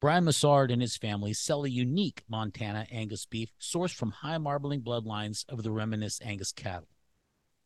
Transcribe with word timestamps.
Brian 0.00 0.24
Massard 0.24 0.70
and 0.70 0.80
his 0.80 0.96
family 0.96 1.32
sell 1.32 1.64
a 1.64 1.68
unique 1.68 2.22
Montana 2.28 2.86
Angus 2.92 3.26
beef 3.26 3.50
sourced 3.60 3.92
from 3.94 4.12
high 4.12 4.38
marbling 4.38 4.80
bloodlines 4.80 5.44
of 5.48 5.64
the 5.64 5.72
Reminisce 5.72 6.20
Angus 6.22 6.52
cattle. 6.52 6.86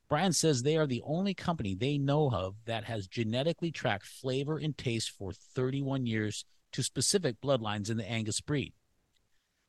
Brian 0.09 0.33
says 0.33 0.63
they 0.63 0.79
are 0.79 0.87
the 0.87 1.03
only 1.05 1.35
company 1.35 1.75
they 1.75 1.99
know 1.99 2.31
of 2.31 2.55
that 2.65 2.85
has 2.85 3.07
genetically 3.07 3.71
tracked 3.71 4.07
flavor 4.07 4.57
and 4.57 4.79
taste 4.79 5.11
for 5.11 5.33
31 5.33 6.07
years 6.07 6.47
to 6.73 6.83
specific 6.83 7.39
bloodlines 7.43 7.91
in 7.91 7.99
the 7.99 8.11
Angus 8.11 8.41
breed. 8.41 8.73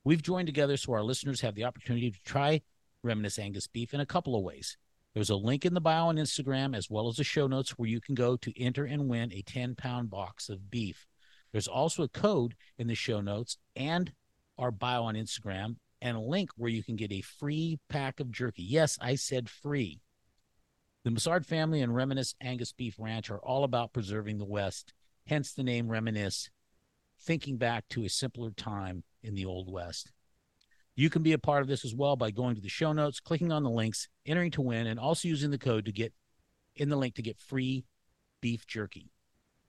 We've 0.02 0.22
joined 0.22 0.46
together 0.46 0.78
so 0.78 0.94
our 0.94 1.02
listeners 1.02 1.42
have 1.42 1.54
the 1.54 1.64
opportunity 1.64 2.12
to 2.12 2.22
try 2.24 2.62
Reminisce 3.02 3.38
Angus 3.38 3.66
beef 3.66 3.92
in 3.92 4.00
a 4.00 4.06
couple 4.06 4.36
of 4.36 4.42
ways. 4.42 4.78
There's 5.12 5.30
a 5.30 5.36
link 5.36 5.66
in 5.66 5.74
the 5.74 5.82
bio 5.82 6.06
on 6.06 6.16
Instagram 6.16 6.74
as 6.74 6.88
well 6.88 7.08
as 7.08 7.16
the 7.16 7.24
show 7.24 7.46
notes 7.46 7.72
where 7.72 7.90
you 7.90 8.00
can 8.00 8.14
go 8.14 8.38
to 8.38 8.58
enter 8.58 8.86
and 8.86 9.06
win 9.06 9.32
a 9.34 9.42
10 9.42 9.74
pound 9.74 10.08
box 10.08 10.48
of 10.48 10.70
beef. 10.70 11.06
There's 11.54 11.68
also 11.68 12.02
a 12.02 12.08
code 12.08 12.56
in 12.78 12.88
the 12.88 12.96
show 12.96 13.20
notes 13.20 13.58
and 13.76 14.12
our 14.58 14.72
bio 14.72 15.04
on 15.04 15.14
Instagram 15.14 15.76
and 16.02 16.16
a 16.16 16.20
link 16.20 16.50
where 16.56 16.68
you 16.68 16.82
can 16.82 16.96
get 16.96 17.12
a 17.12 17.20
free 17.20 17.78
pack 17.88 18.18
of 18.18 18.32
jerky. 18.32 18.64
Yes, 18.64 18.98
I 19.00 19.14
said 19.14 19.48
free. 19.48 20.00
The 21.04 21.12
Massard 21.12 21.46
family 21.46 21.80
and 21.80 21.94
Reminisce 21.94 22.34
Angus 22.40 22.72
Beef 22.72 22.96
Ranch 22.98 23.30
are 23.30 23.38
all 23.38 23.62
about 23.62 23.92
preserving 23.92 24.38
the 24.38 24.44
West, 24.44 24.94
hence 25.28 25.52
the 25.52 25.62
name 25.62 25.88
Reminisce, 25.88 26.50
thinking 27.20 27.56
back 27.56 27.84
to 27.90 28.04
a 28.04 28.08
simpler 28.08 28.50
time 28.50 29.04
in 29.22 29.36
the 29.36 29.44
Old 29.44 29.70
West. 29.70 30.10
You 30.96 31.08
can 31.08 31.22
be 31.22 31.34
a 31.34 31.38
part 31.38 31.62
of 31.62 31.68
this 31.68 31.84
as 31.84 31.94
well 31.94 32.16
by 32.16 32.32
going 32.32 32.56
to 32.56 32.62
the 32.62 32.68
show 32.68 32.92
notes, 32.92 33.20
clicking 33.20 33.52
on 33.52 33.62
the 33.62 33.70
links, 33.70 34.08
entering 34.26 34.50
to 34.50 34.60
win, 34.60 34.88
and 34.88 34.98
also 34.98 35.28
using 35.28 35.52
the 35.52 35.58
code 35.58 35.84
to 35.84 35.92
get 35.92 36.12
in 36.74 36.88
the 36.88 36.96
link 36.96 37.14
to 37.14 37.22
get 37.22 37.38
free 37.38 37.84
beef 38.40 38.66
jerky. 38.66 39.12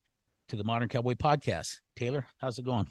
to 0.49 0.57
the 0.57 0.65
Modern 0.65 0.89
Cowboy 0.89 1.15
Podcast. 1.15 1.77
Taylor, 1.97 2.27
how's 2.39 2.59
it 2.59 2.65
going? 2.65 2.87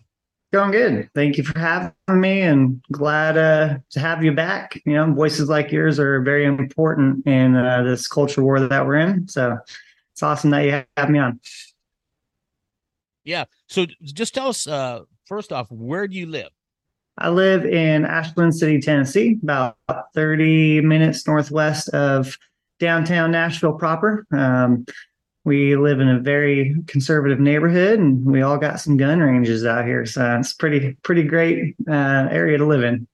Going 0.54 0.72
good. 0.72 1.10
Thank 1.14 1.38
you 1.38 1.44
for 1.44 1.58
having 1.60 1.92
me 2.10 2.42
and 2.42 2.82
glad 2.92 3.38
uh, 3.38 3.78
to 3.90 4.00
have 4.00 4.24
you 4.24 4.32
back. 4.32 4.82
You 4.86 4.94
know, 4.94 5.12
voices 5.12 5.50
like 5.50 5.72
yours 5.72 6.00
are 6.00 6.22
very 6.22 6.46
important 6.46 7.26
in 7.28 7.56
uh, 7.56 7.84
this 7.84 8.08
culture 8.08 8.42
war 8.42 8.60
that 8.60 8.86
we're 8.86 8.96
in. 8.96 9.28
So 9.28 9.58
it's 10.14 10.24
awesome 10.24 10.52
that 10.52 10.62
you 10.62 10.84
have 10.96 11.10
me 11.10 11.20
on. 11.20 11.40
Yeah. 13.26 13.46
So 13.68 13.86
just 14.04 14.34
tell 14.34 14.48
us, 14.48 14.66
uh, 14.68 15.02
first 15.26 15.52
off, 15.52 15.70
where 15.70 16.08
do 16.08 16.16
you 16.16 16.28
live? 16.28 16.50
I 17.18 17.30
live 17.30 17.66
in 17.66 18.06
Ashland 18.06 18.56
City, 18.56 18.80
Tennessee, 18.80 19.38
about 19.42 19.78
30 20.14 20.82
minutes 20.82 21.28
northwest 21.28 21.90
of 21.90 22.38
downtown 22.80 23.32
Nashville 23.32 23.74
proper. 23.74 24.26
Um, 24.32 24.86
we 25.46 25.76
live 25.76 26.00
in 26.00 26.10
a 26.10 26.20
very 26.20 26.76
conservative 26.88 27.40
neighborhood 27.40 28.00
and 28.00 28.26
we 28.26 28.42
all 28.42 28.58
got 28.58 28.80
some 28.80 28.98
gun 28.98 29.20
ranges 29.20 29.64
out 29.64 29.86
here 29.86 30.06
so 30.06 30.38
it's 30.38 30.54
pretty 30.54 30.98
pretty 31.04 31.24
great 31.24 31.76
uh, 31.88 32.28
area 32.30 32.58
to 32.58 32.66
live 32.66 32.84
in. 32.84 33.08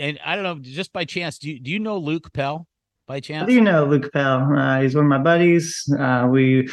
And 0.00 0.18
i 0.24 0.34
don't 0.34 0.44
know 0.44 0.58
just 0.60 0.92
by 0.92 1.04
chance 1.04 1.38
do 1.38 1.50
you, 1.50 1.60
do 1.60 1.70
you 1.70 1.78
know 1.78 1.98
luke 1.98 2.32
pell 2.32 2.66
by 3.06 3.20
chance? 3.20 3.46
do 3.46 3.54
you 3.54 3.60
know 3.60 3.84
luke 3.84 4.12
pell. 4.12 4.52
Uh, 4.56 4.80
he's 4.80 4.96
one 4.96 5.04
of 5.04 5.08
my 5.08 5.18
buddies. 5.18 5.86
Uh, 5.96 6.26
we 6.28 6.68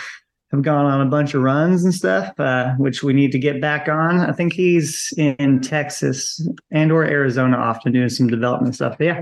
have 0.52 0.64
gone 0.64 0.86
on 0.86 1.02
a 1.06 1.09
bunch 1.09 1.36
of 1.36 1.44
runs 1.44 1.84
and 1.84 1.94
stuff 1.94 2.34
uh, 2.40 2.74
which 2.76 3.03
we 3.03 3.14
need 3.14 3.31
to 3.34 3.40
get 3.40 3.62
back 3.62 3.90
on. 3.90 4.22
I 4.22 4.31
think 4.31 4.53
he's 4.53 5.14
in 5.18 5.59
texas 5.59 6.47
and 6.72 6.91
or 6.94 7.03
arizona 7.03 7.58
often 7.58 7.91
doing 7.91 8.09
some 8.09 8.28
development 8.28 8.76
stuff 8.76 8.96
yeah. 9.00 9.22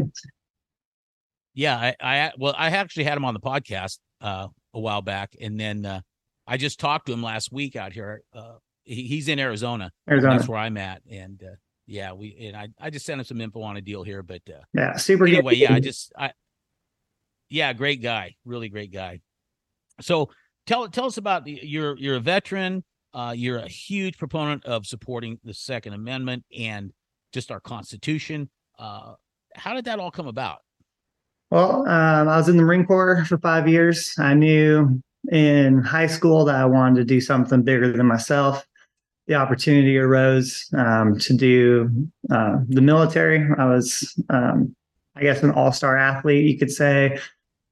Yeah 1.56 1.76
I, 1.76 1.96
I 2.00 2.32
well 2.38 2.54
i 2.56 2.68
actually 2.68 3.06
had 3.06 3.18
him 3.18 3.26
on 3.26 3.34
the 3.34 3.40
podcast 3.40 3.98
uh, 4.22 4.48
a 4.74 4.80
while 4.80 5.02
back, 5.02 5.36
and 5.40 5.60
then 5.60 5.86
uh, 5.86 6.02
I 6.46 6.58
just 6.58 6.80
talked 6.80 7.08
to 7.08 7.14
him 7.14 7.24
last 7.24 7.52
week 7.52 7.76
out 7.76 7.94
here. 7.94 8.22
Uh, 8.34 8.56
he, 8.84 9.04
he's 9.04 9.28
in 9.28 9.40
Arizona. 9.40 9.92
Arizona. 10.10 10.38
That's 10.38 10.48
where 10.48 10.60
I'm 10.60 10.78
at, 10.78 11.02
and 11.10 11.42
uh, 11.44 11.56
yeah, 11.86 12.14
we 12.14 12.36
and 12.48 12.56
I 12.56 12.68
I 12.80 12.90
just 12.90 13.06
sent 13.06 13.20
him 13.20 13.26
some 13.26 13.42
info 13.42 13.62
on 13.62 13.78
a 13.78 13.82
deal 13.82 14.04
here, 14.04 14.24
but 14.24 14.42
uh, 14.50 14.62
yeah, 14.74 14.96
super. 14.98 15.26
Anyway, 15.26 15.54
good. 15.54 15.62
yeah, 15.62 15.74
I 15.74 15.80
just 15.80 16.12
I 16.18 16.32
yeah, 17.50 17.74
great 17.74 18.02
guy, 18.02 18.36
really 18.46 18.70
great 18.70 18.92
guy. 18.92 19.22
So 20.02 20.30
tell 20.66 20.88
tell 20.90 21.06
us 21.06 21.18
about 21.18 21.48
you're 21.48 21.98
you're 21.98 22.18
a 22.18 22.22
veteran. 22.22 22.84
Uh, 23.14 23.34
you're 23.36 23.58
a 23.58 23.68
huge 23.68 24.18
proponent 24.18 24.64
of 24.66 24.86
supporting 24.86 25.40
the 25.44 25.54
Second 25.54 25.94
Amendment 25.94 26.46
and 26.56 26.92
just 27.34 27.52
our 27.52 27.60
Constitution. 27.60 28.50
Uh, 28.78 29.14
how 29.56 29.74
did 29.74 29.86
that 29.86 29.98
all 29.98 30.12
come 30.12 30.28
about? 30.28 30.60
Well, 31.50 31.88
um, 31.88 32.28
I 32.28 32.38
was 32.38 32.50
in 32.50 32.58
the 32.58 32.64
Marine 32.64 32.86
Corps 32.86 33.24
for 33.26 33.38
five 33.38 33.68
years. 33.68 34.14
I 34.18 34.34
knew 34.34 35.02
in 35.32 35.82
high 35.82 36.08
school 36.08 36.46
that 36.46 36.56
I 36.56 36.66
wanted 36.66 36.96
to 37.00 37.06
do 37.06 37.22
something 37.22 37.64
bigger 37.64 37.92
than 37.92 38.06
myself. 38.06 38.66
The 39.28 39.36
opportunity 39.36 39.98
arose 39.98 40.68
um, 40.78 41.18
to 41.20 41.34
do 41.34 42.10
uh, 42.32 42.58
the 42.68 42.82
military. 42.82 43.46
I 43.58 43.66
was 43.66 44.16
um, 44.30 44.76
I 45.18 45.22
guess, 45.22 45.42
an 45.42 45.52
all 45.52 45.72
star 45.72 45.98
athlete, 45.98 46.46
you 46.46 46.58
could 46.58 46.72
say. 46.72 47.20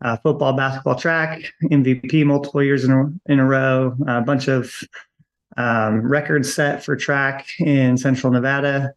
Uh, 0.03 0.17
football, 0.17 0.53
basketball, 0.53 0.95
track, 0.95 1.53
MVP 1.63 2.25
multiple 2.25 2.61
years 2.61 2.83
in 2.83 2.91
a, 2.91 3.31
in 3.31 3.39
a 3.39 3.45
row, 3.45 3.95
a 4.07 4.21
bunch 4.21 4.47
of 4.47 4.73
um, 5.57 6.01
records 6.01 6.53
set 6.53 6.83
for 6.83 6.95
track 6.95 7.47
in 7.59 7.97
central 7.97 8.33
Nevada. 8.33 8.93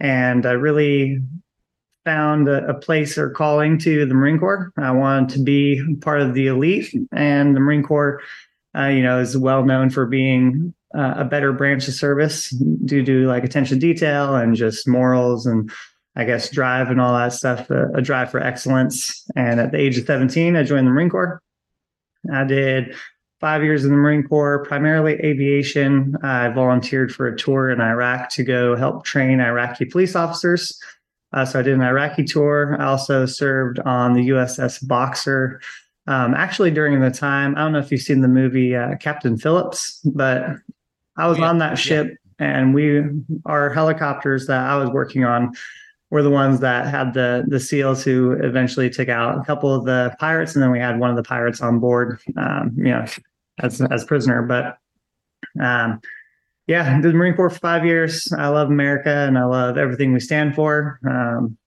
And 0.00 0.44
I 0.44 0.52
really 0.52 1.20
found 2.04 2.48
a, 2.48 2.66
a, 2.68 2.74
place 2.74 3.16
or 3.16 3.30
calling 3.30 3.78
to 3.78 4.06
the 4.06 4.14
Marine 4.14 4.38
Corps. 4.38 4.72
I 4.76 4.90
wanted 4.90 5.30
to 5.30 5.42
be 5.42 5.96
part 6.00 6.20
of 6.20 6.34
the 6.34 6.48
elite, 6.48 6.94
and 7.12 7.56
the 7.56 7.60
Marine 7.60 7.82
Corps, 7.82 8.20
uh, 8.76 8.86
you 8.86 9.02
know, 9.02 9.18
is 9.18 9.36
well 9.36 9.64
known 9.64 9.90
for 9.90 10.06
being 10.06 10.74
uh, 10.94 11.14
a 11.18 11.24
better 11.24 11.52
branch 11.52 11.88
of 11.88 11.94
service 11.94 12.50
due 12.84 13.04
to 13.04 13.26
like 13.26 13.44
attention 13.44 13.80
to 13.80 13.86
detail 13.86 14.36
and 14.36 14.54
just 14.54 14.86
morals 14.86 15.46
and 15.46 15.70
I 16.16 16.24
guess 16.24 16.50
drive 16.50 16.90
and 16.90 17.00
all 17.00 17.14
that 17.14 17.32
stuff. 17.32 17.68
A, 17.70 17.88
a 17.94 18.02
drive 18.02 18.30
for 18.30 18.40
excellence. 18.40 19.26
And 19.34 19.58
at 19.58 19.72
the 19.72 19.78
age 19.78 19.98
of 19.98 20.06
17, 20.06 20.56
I 20.56 20.62
joined 20.62 20.86
the 20.86 20.92
Marine 20.92 21.10
Corps. 21.10 21.42
I 22.32 22.44
did 22.44 22.94
five 23.40 23.62
years 23.62 23.84
in 23.84 23.90
the 23.90 23.96
Marine 23.96 24.22
Corps, 24.22 24.64
primarily 24.64 25.14
aviation. 25.14 26.16
I 26.22 26.48
volunteered 26.48 27.12
for 27.12 27.26
a 27.26 27.36
tour 27.36 27.70
in 27.70 27.80
Iraq 27.80 28.30
to 28.30 28.44
go 28.44 28.76
help 28.76 29.04
train 29.04 29.40
Iraqi 29.40 29.84
police 29.84 30.14
officers. 30.14 30.80
Uh, 31.34 31.44
so 31.44 31.58
I 31.58 31.62
did 31.62 31.74
an 31.74 31.82
Iraqi 31.82 32.22
tour. 32.22 32.76
I 32.80 32.84
also 32.86 33.26
served 33.26 33.80
on 33.80 34.14
the 34.14 34.28
USS 34.28 34.86
Boxer. 34.86 35.60
Um, 36.06 36.32
actually, 36.32 36.70
during 36.70 37.00
the 37.00 37.10
time, 37.10 37.56
I 37.56 37.60
don't 37.60 37.72
know 37.72 37.80
if 37.80 37.90
you've 37.90 38.02
seen 38.02 38.20
the 38.20 38.28
movie 38.28 38.76
uh, 38.76 38.96
Captain 38.96 39.36
Phillips, 39.36 40.00
but 40.04 40.44
I 41.16 41.26
was 41.26 41.38
oh, 41.38 41.40
yeah. 41.40 41.48
on 41.48 41.58
that 41.58 41.76
ship, 41.76 42.16
yeah. 42.38 42.46
and 42.46 42.74
we, 42.74 43.02
our 43.46 43.70
helicopters 43.70 44.46
that 44.46 44.64
I 44.64 44.76
was 44.76 44.90
working 44.90 45.24
on, 45.24 45.52
were 46.10 46.22
the 46.22 46.30
ones 46.30 46.60
that 46.60 46.86
had 46.86 47.14
the 47.14 47.44
the 47.48 47.58
seals 47.58 48.04
who 48.04 48.32
eventually 48.32 48.88
took 48.88 49.08
out 49.08 49.36
a 49.36 49.42
couple 49.44 49.74
of 49.74 49.84
the 49.84 50.14
pirates, 50.20 50.54
and 50.54 50.62
then 50.62 50.70
we 50.70 50.78
had 50.78 51.00
one 51.00 51.10
of 51.10 51.16
the 51.16 51.24
pirates 51.24 51.60
on 51.60 51.80
board, 51.80 52.20
um, 52.36 52.72
you 52.76 52.84
know, 52.84 53.04
as 53.58 53.80
as 53.80 54.04
prisoner. 54.04 54.42
But 54.42 54.78
um, 55.60 56.00
yeah, 56.66 57.00
did 57.00 57.12
the 57.12 57.16
Marine 57.16 57.34
Corps 57.34 57.50
for 57.50 57.58
five 57.58 57.84
years. 57.84 58.32
I 58.32 58.48
love 58.48 58.68
America 58.68 59.10
and 59.10 59.38
I 59.38 59.44
love 59.44 59.76
everything 59.76 60.12
we 60.12 60.20
stand 60.20 60.54
for. 60.54 60.98
Um, 61.08 61.58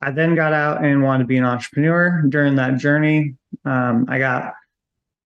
I 0.00 0.10
then 0.10 0.34
got 0.34 0.54
out 0.54 0.82
and 0.82 1.02
wanted 1.02 1.24
to 1.24 1.28
be 1.28 1.36
an 1.36 1.44
entrepreneur. 1.44 2.22
During 2.28 2.56
that 2.56 2.78
journey, 2.78 3.34
um, 3.66 4.06
I 4.08 4.18
got 4.18 4.54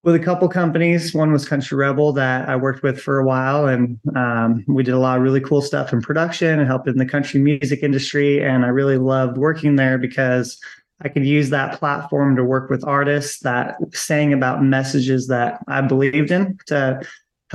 with 0.03 0.17
a 0.17 0.19
couple 0.21 0.49
companies. 0.49 1.15
One 1.15 1.33
was 1.33 1.47
Country 1.47 1.79
Rebel 1.79 2.13
that 2.15 2.49
I 2.49 2.57
worked 2.57 2.83
with 2.83 3.01
for 3.01 3.21
a 3.21 3.25
while, 3.25 3.69
and 3.69 3.99
um, 4.17 4.65
we 4.67 4.83
did 4.83 4.95
a 4.95 4.99
lot 4.99 5.17
of 5.17 5.23
really 5.23 5.41
cool 5.41 5.63
stuff 5.63 5.93
in 5.93 6.03
production 6.03 6.59
and 6.59 6.67
helped 6.67 6.89
in 6.89 6.99
the 6.99 7.07
country 7.07 7.41
music 7.41 7.85
industry. 7.85 8.45
And 8.45 8.65
I 8.65 8.69
really 8.69 8.99
loved 8.99 9.39
working 9.39 9.77
there 9.77 9.97
because 9.97 10.59
I 11.01 11.09
could 11.09 11.25
use 11.25 11.51
that 11.51 11.79
platform 11.79 12.35
to 12.37 12.45
work 12.45 12.69
with 12.69 12.85
artists 12.85 13.41
that 13.41 13.77
sang 13.93 14.33
about 14.33 14.63
messages 14.63 15.29
that 15.29 15.61
I 15.69 15.81
believed 15.81 16.33
in 16.33 16.59
to 16.67 17.01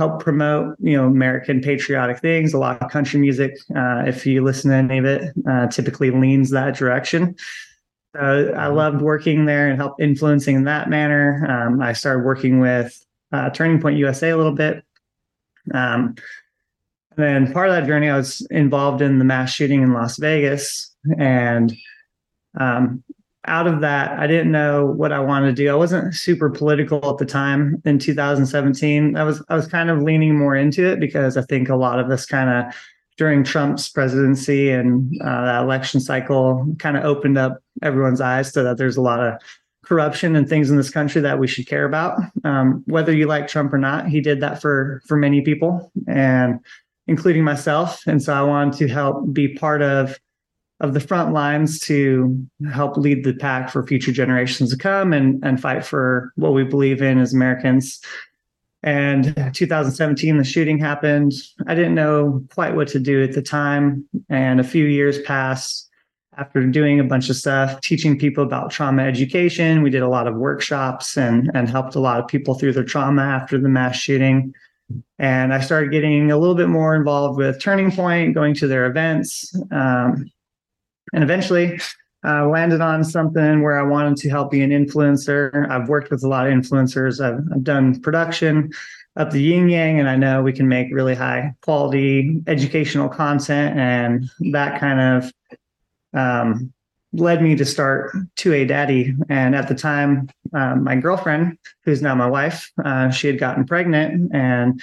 help 0.00 0.22
promote 0.22 0.76
you 0.80 0.96
know 0.96 1.04
American 1.04 1.60
patriotic 1.60 2.20
things. 2.20 2.54
A 2.54 2.58
lot 2.58 2.80
of 2.80 2.90
country 2.90 3.20
music, 3.20 3.58
uh, 3.76 4.04
if 4.06 4.24
you 4.24 4.42
listen 4.42 4.70
to 4.70 4.76
any 4.78 4.96
of 4.96 5.04
it, 5.04 5.30
uh, 5.48 5.66
typically 5.66 6.10
leans 6.10 6.48
that 6.50 6.74
direction. 6.74 7.36
Uh, 8.18 8.20
I 8.20 8.24
mm-hmm. 8.24 8.76
loved 8.76 9.02
working 9.02 9.44
there 9.44 9.68
and 9.68 9.76
help 9.76 10.00
influencing 10.00 10.56
in 10.56 10.64
that 10.64 10.88
manner. 10.88 11.46
Um, 11.46 11.82
I 11.82 11.92
started 11.92 12.24
working 12.24 12.60
with 12.60 12.98
uh, 13.30 13.50
Turning 13.50 13.78
Point 13.78 13.98
USA 13.98 14.30
a 14.30 14.38
little 14.38 14.54
bit. 14.54 14.82
Um, 15.74 16.14
and 17.16 17.18
then 17.46 17.52
part 17.52 17.68
of 17.68 17.74
that 17.74 17.86
journey, 17.86 18.08
I 18.08 18.16
was 18.16 18.40
involved 18.50 19.02
in 19.02 19.18
the 19.18 19.24
mass 19.26 19.52
shooting 19.52 19.82
in 19.82 19.92
Las 19.92 20.16
Vegas, 20.16 20.96
and 21.18 21.74
um, 22.58 23.04
out 23.46 23.66
of 23.66 23.80
that, 23.80 24.18
I 24.18 24.26
didn't 24.26 24.52
know 24.52 24.86
what 24.86 25.12
I 25.12 25.20
wanted 25.20 25.56
to 25.56 25.62
do. 25.62 25.70
I 25.70 25.74
wasn't 25.74 26.14
super 26.14 26.50
political 26.50 27.10
at 27.10 27.18
the 27.18 27.24
time 27.24 27.80
in 27.84 27.98
2017. 27.98 29.16
I 29.16 29.24
was 29.24 29.42
I 29.48 29.54
was 29.54 29.66
kind 29.66 29.88
of 29.88 30.02
leaning 30.02 30.36
more 30.36 30.54
into 30.54 30.86
it 30.86 31.00
because 31.00 31.36
I 31.36 31.42
think 31.42 31.68
a 31.68 31.76
lot 31.76 31.98
of 31.98 32.10
us 32.10 32.26
kind 32.26 32.50
of 32.50 32.74
during 33.16 33.44
Trump's 33.44 33.88
presidency 33.88 34.70
and 34.70 35.12
uh, 35.22 35.44
that 35.44 35.62
election 35.62 36.00
cycle 36.00 36.66
kind 36.78 36.96
of 36.96 37.04
opened 37.04 37.38
up 37.38 37.62
everyone's 37.82 38.20
eyes 38.20 38.52
to 38.52 38.62
that 38.62 38.78
there's 38.78 38.96
a 38.96 39.02
lot 39.02 39.20
of 39.20 39.34
corruption 39.84 40.36
and 40.36 40.48
things 40.48 40.70
in 40.70 40.76
this 40.76 40.90
country 40.90 41.20
that 41.20 41.38
we 41.38 41.46
should 41.46 41.66
care 41.66 41.84
about. 41.84 42.20
Um, 42.44 42.82
whether 42.86 43.12
you 43.12 43.26
like 43.26 43.48
Trump 43.48 43.72
or 43.72 43.78
not, 43.78 44.08
he 44.08 44.20
did 44.20 44.40
that 44.40 44.60
for 44.60 45.02
for 45.06 45.16
many 45.16 45.40
people 45.40 45.90
and 46.06 46.60
including 47.06 47.42
myself. 47.42 48.02
And 48.06 48.22
so 48.22 48.34
I 48.34 48.42
wanted 48.42 48.78
to 48.78 48.88
help 48.88 49.32
be 49.32 49.54
part 49.54 49.82
of 49.82 50.18
of 50.80 50.94
the 50.94 51.00
front 51.00 51.32
lines 51.32 51.78
to 51.80 52.46
help 52.72 52.96
lead 52.96 53.24
the 53.24 53.34
pack 53.34 53.70
for 53.70 53.86
future 53.86 54.12
generations 54.12 54.70
to 54.70 54.76
come 54.76 55.12
and 55.12 55.44
and 55.44 55.60
fight 55.60 55.84
for 55.84 56.32
what 56.36 56.54
we 56.54 56.64
believe 56.64 57.02
in 57.02 57.18
as 57.18 57.34
Americans. 57.34 58.00
And 58.82 59.34
2017, 59.54 60.38
the 60.38 60.44
shooting 60.44 60.78
happened. 60.78 61.32
I 61.66 61.74
didn't 61.74 61.94
know 61.94 62.42
quite 62.54 62.74
what 62.74 62.88
to 62.88 62.98
do 62.98 63.22
at 63.22 63.32
the 63.32 63.42
time. 63.42 64.08
And 64.30 64.58
a 64.58 64.64
few 64.64 64.86
years 64.86 65.20
passed 65.20 65.90
after 66.38 66.64
doing 66.66 66.98
a 66.98 67.04
bunch 67.04 67.28
of 67.28 67.36
stuff, 67.36 67.78
teaching 67.82 68.18
people 68.18 68.42
about 68.42 68.70
trauma 68.70 69.02
education. 69.02 69.82
We 69.82 69.90
did 69.90 70.02
a 70.02 70.08
lot 70.08 70.26
of 70.26 70.36
workshops 70.36 71.18
and, 71.18 71.50
and 71.54 71.68
helped 71.68 71.94
a 71.94 72.00
lot 72.00 72.20
of 72.20 72.28
people 72.28 72.54
through 72.54 72.72
their 72.72 72.84
trauma 72.84 73.22
after 73.22 73.58
the 73.58 73.68
mass 73.68 73.96
shooting. 73.96 74.54
And 75.18 75.52
I 75.52 75.60
started 75.60 75.92
getting 75.92 76.30
a 76.30 76.38
little 76.38 76.54
bit 76.54 76.68
more 76.68 76.96
involved 76.96 77.36
with 77.36 77.60
Turning 77.60 77.92
Point, 77.92 78.34
going 78.34 78.54
to 78.54 78.66
their 78.66 78.86
events. 78.86 79.54
Um, 79.70 80.30
and 81.12 81.22
eventually 81.24 81.80
uh, 82.26 82.46
landed 82.46 82.80
on 82.80 83.02
something 83.02 83.62
where 83.62 83.78
I 83.78 83.82
wanted 83.82 84.16
to 84.18 84.30
help 84.30 84.50
be 84.50 84.62
an 84.62 84.70
influencer. 84.70 85.68
I've 85.70 85.88
worked 85.88 86.10
with 86.10 86.22
a 86.22 86.28
lot 86.28 86.46
of 86.46 86.52
influencers. 86.52 87.24
I've, 87.24 87.40
I've 87.52 87.64
done 87.64 88.00
production 88.00 88.70
up 89.16 89.30
the 89.30 89.42
yin 89.42 89.68
yang, 89.68 89.98
and 89.98 90.08
I 90.08 90.16
know 90.16 90.42
we 90.42 90.52
can 90.52 90.68
make 90.68 90.88
really 90.92 91.14
high 91.14 91.54
quality 91.62 92.42
educational 92.46 93.08
content, 93.08 93.78
and 93.78 94.30
that 94.52 94.78
kind 94.78 95.24
of 95.24 95.32
um, 96.12 96.72
led 97.12 97.42
me 97.42 97.56
to 97.56 97.64
start 97.64 98.14
2A 98.36 98.68
Daddy. 98.68 99.14
And 99.28 99.54
at 99.54 99.68
the 99.68 99.74
time, 99.74 100.28
um, 100.54 100.84
my 100.84 100.96
girlfriend, 100.96 101.58
who's 101.84 102.02
now 102.02 102.14
my 102.14 102.28
wife, 102.28 102.70
uh, 102.84 103.10
she 103.10 103.26
had 103.26 103.38
gotten 103.38 103.64
pregnant, 103.64 104.32
and 104.32 104.80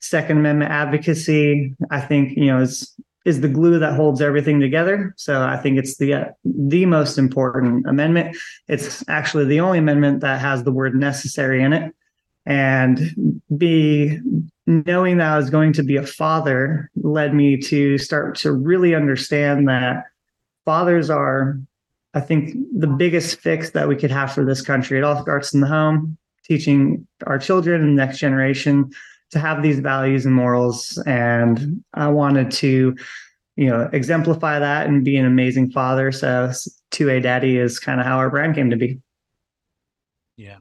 Second 0.00 0.38
Amendment 0.38 0.70
advocacy, 0.70 1.74
I 1.90 2.00
think, 2.00 2.36
you 2.36 2.46
know, 2.46 2.60
is 2.60 2.94
is 3.24 3.40
the 3.40 3.48
glue 3.48 3.78
that 3.78 3.94
holds 3.94 4.20
everything 4.20 4.60
together. 4.60 5.12
So 5.16 5.42
I 5.42 5.56
think 5.56 5.78
it's 5.78 5.96
the 5.98 6.14
uh, 6.14 6.24
the 6.44 6.86
most 6.86 7.18
important 7.18 7.86
amendment. 7.86 8.36
It's 8.68 9.04
actually 9.08 9.44
the 9.44 9.60
only 9.60 9.78
amendment 9.78 10.20
that 10.20 10.40
has 10.40 10.64
the 10.64 10.72
word 10.72 10.94
necessary 10.94 11.62
in 11.62 11.72
it. 11.72 11.94
And 12.46 13.40
be 13.56 14.18
knowing 14.66 15.18
that 15.18 15.32
I 15.32 15.36
was 15.36 15.50
going 15.50 15.72
to 15.74 15.82
be 15.82 15.96
a 15.96 16.06
father 16.06 16.90
led 16.96 17.34
me 17.34 17.58
to 17.58 17.98
start 17.98 18.36
to 18.36 18.52
really 18.52 18.94
understand 18.94 19.68
that 19.68 20.04
fathers 20.64 21.10
are, 21.10 21.60
I 22.14 22.20
think, 22.20 22.56
the 22.76 22.86
biggest 22.86 23.40
fix 23.40 23.70
that 23.70 23.88
we 23.88 23.96
could 23.96 24.10
have 24.10 24.32
for 24.32 24.44
this 24.44 24.62
country. 24.62 24.98
It 24.98 25.04
all 25.04 25.20
starts 25.20 25.52
in 25.52 25.60
the 25.60 25.66
home, 25.66 26.16
teaching 26.44 27.06
our 27.26 27.38
children 27.38 27.82
and 27.82 27.98
the 27.98 28.04
next 28.06 28.18
generation 28.18 28.90
to 29.30 29.38
have 29.38 29.62
these 29.62 29.80
values 29.80 30.26
and 30.26 30.34
morals. 30.34 31.02
And 31.06 31.84
I 31.94 32.08
wanted 32.08 32.50
to, 32.52 32.96
you 33.56 33.66
know, 33.68 33.88
exemplify 33.92 34.58
that 34.58 34.86
and 34.86 35.04
be 35.04 35.16
an 35.16 35.26
amazing 35.26 35.70
father. 35.70 36.12
So 36.12 36.50
2A 36.92 37.22
Daddy 37.22 37.56
is 37.56 37.78
kind 37.78 38.00
of 38.00 38.06
how 38.06 38.18
our 38.18 38.30
brand 38.30 38.54
came 38.54 38.70
to 38.70 38.76
be. 38.76 39.00
Yeah. 40.36 40.58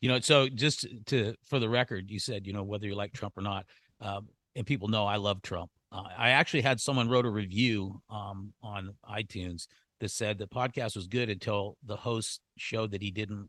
You 0.00 0.08
know, 0.08 0.20
so 0.20 0.48
just 0.48 0.86
to, 1.06 1.34
for 1.44 1.58
the 1.58 1.68
record, 1.68 2.10
you 2.10 2.18
said, 2.18 2.46
you 2.46 2.52
know, 2.52 2.62
whether 2.62 2.86
you 2.86 2.94
like 2.94 3.12
Trump 3.12 3.36
or 3.36 3.42
not, 3.42 3.66
um, 4.00 4.28
and 4.56 4.66
people 4.66 4.88
know 4.88 5.06
I 5.06 5.16
love 5.16 5.42
Trump. 5.42 5.70
Uh, 5.92 6.04
I 6.16 6.30
actually 6.30 6.62
had 6.62 6.80
someone 6.80 7.08
wrote 7.08 7.26
a 7.26 7.30
review 7.30 8.00
um, 8.10 8.52
on 8.62 8.94
iTunes 9.10 9.66
that 10.00 10.10
said 10.10 10.38
the 10.38 10.46
podcast 10.46 10.96
was 10.96 11.06
good 11.06 11.28
until 11.28 11.76
the 11.84 11.96
host 11.96 12.40
showed 12.56 12.90
that 12.92 13.02
he 13.02 13.10
didn't 13.10 13.48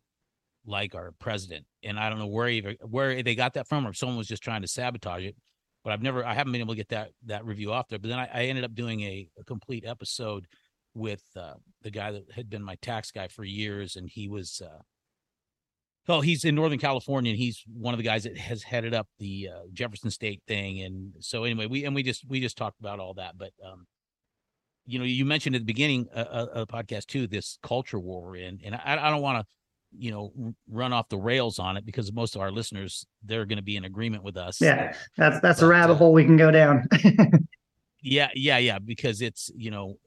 like 0.65 0.95
our 0.95 1.13
president. 1.19 1.65
And 1.83 1.99
I 1.99 2.09
don't 2.09 2.19
know 2.19 2.27
where 2.27 2.49
even 2.49 2.77
where 2.81 3.21
they 3.21 3.35
got 3.35 3.53
that 3.55 3.67
from, 3.67 3.85
or 3.85 3.91
if 3.91 3.97
someone 3.97 4.17
was 4.17 4.27
just 4.27 4.43
trying 4.43 4.61
to 4.61 4.67
sabotage 4.67 5.23
it. 5.23 5.35
But 5.83 5.93
I've 5.93 6.01
never, 6.03 6.23
I 6.23 6.35
haven't 6.35 6.51
been 6.51 6.61
able 6.61 6.73
to 6.73 6.77
get 6.77 6.89
that 6.89 7.11
that 7.25 7.45
review 7.45 7.71
off 7.71 7.87
there. 7.89 7.99
But 7.99 8.09
then 8.09 8.19
I, 8.19 8.29
I 8.31 8.43
ended 8.43 8.63
up 8.63 8.75
doing 8.75 9.01
a, 9.01 9.27
a 9.39 9.43
complete 9.43 9.85
episode 9.85 10.45
with 10.93 11.23
uh, 11.35 11.53
the 11.81 11.91
guy 11.91 12.11
that 12.11 12.31
had 12.31 12.49
been 12.49 12.63
my 12.63 12.75
tax 12.81 13.11
guy 13.11 13.27
for 13.27 13.43
years, 13.43 13.95
and 13.95 14.09
he 14.09 14.27
was. 14.27 14.61
Uh, 14.63 14.81
Oh, 16.07 16.19
he's 16.19 16.45
in 16.45 16.55
Northern 16.55 16.79
California, 16.79 17.29
and 17.29 17.37
he's 17.37 17.63
one 17.71 17.93
of 17.93 17.99
the 17.99 18.03
guys 18.03 18.23
that 18.23 18.35
has 18.35 18.63
headed 18.63 18.93
up 18.93 19.07
the 19.19 19.49
uh, 19.53 19.59
Jefferson 19.71 20.09
State 20.09 20.41
thing. 20.47 20.81
And 20.81 21.13
so, 21.19 21.43
anyway, 21.43 21.67
we 21.67 21.85
and 21.85 21.93
we 21.93 22.01
just 22.01 22.27
we 22.27 22.39
just 22.39 22.57
talked 22.57 22.79
about 22.79 22.99
all 22.99 23.13
that. 23.13 23.37
But 23.37 23.51
um, 23.63 23.85
you 24.87 24.97
know, 24.97 25.05
you 25.05 25.25
mentioned 25.25 25.55
at 25.55 25.61
the 25.61 25.65
beginning 25.65 26.07
uh, 26.13 26.19
uh 26.19 26.47
of 26.53 26.67
the 26.67 26.73
podcast 26.73 27.05
too 27.05 27.27
this 27.27 27.59
culture 27.61 27.99
war 27.99 28.23
we're 28.23 28.37
in, 28.37 28.59
and 28.63 28.73
I, 28.73 28.97
I 28.99 29.09
don't 29.11 29.21
want 29.21 29.39
to 29.39 29.45
you 29.97 30.11
know 30.11 30.53
run 30.69 30.93
off 30.93 31.09
the 31.09 31.17
rails 31.17 31.59
on 31.59 31.75
it 31.75 31.85
because 31.85 32.11
most 32.13 32.35
of 32.35 32.41
our 32.41 32.51
listeners 32.51 33.05
they're 33.25 33.45
going 33.45 33.57
to 33.57 33.63
be 33.63 33.75
in 33.75 33.85
agreement 33.85 34.23
with 34.23 34.37
us 34.37 34.61
yeah 34.61 34.93
that's 35.17 35.39
that's 35.41 35.59
but, 35.59 35.65
a 35.65 35.69
rabbit 35.69 35.93
uh, 35.93 35.97
hole 35.97 36.13
we 36.13 36.23
can 36.23 36.37
go 36.37 36.49
down 36.49 36.87
yeah 38.01 38.29
yeah 38.33 38.57
yeah 38.57 38.79
because 38.79 39.21
it's 39.21 39.51
you 39.55 39.69
know 39.69 39.97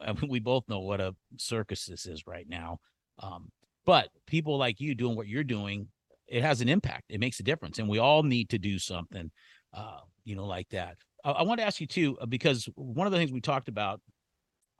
I 0.00 0.12
mean, 0.12 0.28
we 0.30 0.40
both 0.40 0.68
know 0.68 0.80
what 0.80 1.00
a 1.00 1.14
circus 1.36 1.86
this 1.86 2.06
is 2.06 2.26
right 2.26 2.46
now. 2.48 2.78
Um, 3.20 3.50
but 3.84 4.08
people 4.26 4.58
like 4.58 4.80
you 4.80 4.94
doing 4.94 5.16
what 5.16 5.28
you're 5.28 5.44
doing, 5.44 5.88
it 6.26 6.42
has 6.42 6.60
an 6.60 6.68
impact. 6.68 7.04
It 7.08 7.20
makes 7.20 7.40
a 7.40 7.42
difference, 7.42 7.78
and 7.78 7.88
we 7.88 7.98
all 7.98 8.22
need 8.22 8.50
to 8.50 8.58
do 8.58 8.78
something, 8.78 9.30
uh, 9.74 10.00
you 10.24 10.36
know, 10.36 10.44
like 10.46 10.68
that. 10.70 10.96
I, 11.24 11.30
I 11.30 11.42
want 11.42 11.60
to 11.60 11.66
ask 11.66 11.80
you 11.80 11.86
too, 11.86 12.18
uh, 12.20 12.26
because 12.26 12.68
one 12.74 13.06
of 13.06 13.12
the 13.12 13.18
things 13.18 13.32
we 13.32 13.40
talked 13.40 13.68
about. 13.68 14.00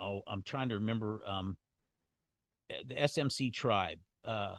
Oh, 0.00 0.20
I'm 0.28 0.42
trying 0.42 0.68
to 0.68 0.76
remember. 0.76 1.20
Um, 1.26 1.56
the 2.86 2.94
SMC 2.94 3.52
tribe. 3.52 3.98
Uh, 4.24 4.56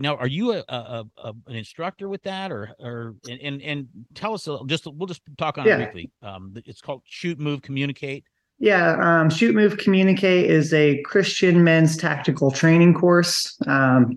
now, 0.00 0.16
are 0.16 0.26
you 0.26 0.52
a, 0.52 0.64
a, 0.68 1.04
a, 1.18 1.32
an 1.46 1.56
instructor 1.56 2.08
with 2.08 2.22
that, 2.22 2.50
or 2.50 2.70
or 2.80 3.14
and 3.28 3.40
and, 3.40 3.62
and 3.62 3.88
tell 4.14 4.32
us 4.32 4.48
a, 4.48 4.58
just 4.66 4.86
we'll 4.86 5.06
just 5.06 5.20
talk 5.36 5.58
on 5.58 5.66
Yeah. 5.66 5.74
it 5.74 5.92
briefly. 5.92 6.10
Um, 6.22 6.54
it's 6.64 6.80
called 6.80 7.02
Shoot, 7.04 7.38
Move, 7.38 7.60
Communicate. 7.60 8.24
Yeah, 8.58 8.96
um, 9.00 9.28
Shoot, 9.28 9.54
Move, 9.54 9.76
Communicate 9.76 10.50
is 10.50 10.72
a 10.72 11.02
Christian 11.02 11.62
men's 11.64 11.96
tactical 11.96 12.50
training 12.50 12.94
course. 12.94 13.58
Um, 13.66 14.16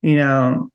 you 0.00 0.16
know, 0.16 0.70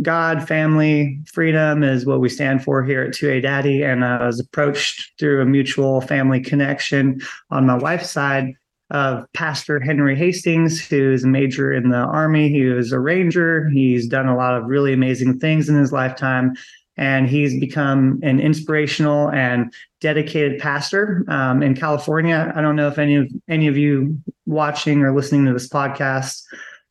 God, 0.00 0.46
family, 0.46 1.20
freedom 1.30 1.82
is 1.82 2.06
what 2.06 2.20
we 2.20 2.28
stand 2.28 2.62
for 2.62 2.84
here 2.84 3.02
at 3.02 3.14
2A 3.14 3.42
Daddy. 3.42 3.82
And 3.82 4.04
I 4.04 4.24
was 4.24 4.38
approached 4.40 5.18
through 5.18 5.42
a 5.42 5.46
mutual 5.46 6.00
family 6.00 6.40
connection 6.40 7.20
on 7.50 7.66
my 7.66 7.74
wife's 7.74 8.10
side 8.10 8.54
of 8.90 9.24
Pastor 9.32 9.80
Henry 9.80 10.16
Hastings, 10.16 10.80
who's 10.80 11.24
a 11.24 11.28
major 11.28 11.72
in 11.72 11.90
the 11.90 11.96
Army. 11.96 12.48
He 12.48 12.64
was 12.66 12.92
a 12.92 13.00
ranger. 13.00 13.68
He's 13.70 14.06
done 14.06 14.28
a 14.28 14.36
lot 14.36 14.54
of 14.54 14.66
really 14.66 14.92
amazing 14.92 15.38
things 15.40 15.68
in 15.68 15.76
his 15.76 15.92
lifetime. 15.92 16.54
And 16.96 17.28
he's 17.28 17.58
become 17.60 18.20
an 18.22 18.40
inspirational 18.40 19.30
and 19.30 19.72
dedicated 20.00 20.60
pastor 20.60 21.24
um, 21.28 21.62
in 21.62 21.74
California. 21.74 22.52
I 22.54 22.62
don't 22.62 22.76
know 22.76 22.88
if 22.88 22.98
any 22.98 23.16
of 23.16 23.30
any 23.48 23.66
of 23.66 23.76
you 23.76 24.18
watching 24.46 25.02
or 25.02 25.14
listening 25.14 25.44
to 25.46 25.52
this 25.52 25.68
podcast 25.68 26.42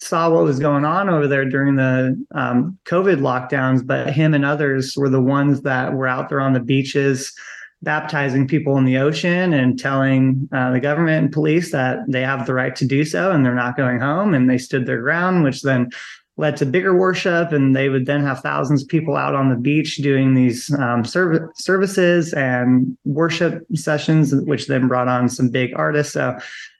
saw 0.01 0.29
what 0.29 0.43
was 0.43 0.59
going 0.59 0.85
on 0.85 1.09
over 1.09 1.27
there 1.27 1.45
during 1.45 1.75
the 1.75 2.23
um, 2.35 2.77
COVID 2.85 3.19
lockdowns, 3.21 3.85
but 3.85 4.13
him 4.13 4.33
and 4.33 4.45
others 4.45 4.95
were 4.95 5.09
the 5.09 5.21
ones 5.21 5.61
that 5.61 5.93
were 5.93 6.07
out 6.07 6.29
there 6.29 6.41
on 6.41 6.53
the 6.53 6.59
beaches 6.59 7.33
baptizing 7.81 8.47
people 8.47 8.77
in 8.77 8.85
the 8.85 8.97
ocean 8.97 9.53
and 9.53 9.77
telling 9.77 10.49
uh, 10.51 10.71
the 10.71 10.79
government 10.79 11.25
and 11.25 11.33
police 11.33 11.71
that 11.71 11.99
they 12.07 12.21
have 12.21 12.45
the 12.45 12.53
right 12.53 12.75
to 12.75 12.85
do 12.85 13.05
so 13.05 13.31
and 13.31 13.45
they're 13.45 13.53
not 13.53 13.77
going 13.77 13.99
home. 13.99 14.33
And 14.33 14.49
they 14.49 14.57
stood 14.57 14.85
their 14.85 15.01
ground, 15.01 15.43
which 15.43 15.61
then 15.61 15.89
led 16.37 16.57
to 16.57 16.65
bigger 16.65 16.97
worship. 16.97 17.51
And 17.51 17.75
they 17.75 17.89
would 17.89 18.05
then 18.05 18.21
have 18.23 18.41
thousands 18.41 18.83
of 18.83 18.89
people 18.89 19.15
out 19.15 19.35
on 19.35 19.49
the 19.49 19.55
beach 19.55 19.97
doing 19.97 20.33
these 20.33 20.73
um, 20.79 21.05
serv- 21.05 21.49
services 21.55 22.33
and 22.33 22.97
worship 23.05 23.65
sessions, 23.75 24.33
which 24.33 24.67
then 24.67 24.87
brought 24.87 25.07
on 25.07 25.29
some 25.29 25.49
big 25.49 25.71
artists. 25.75 26.13
So 26.13 26.37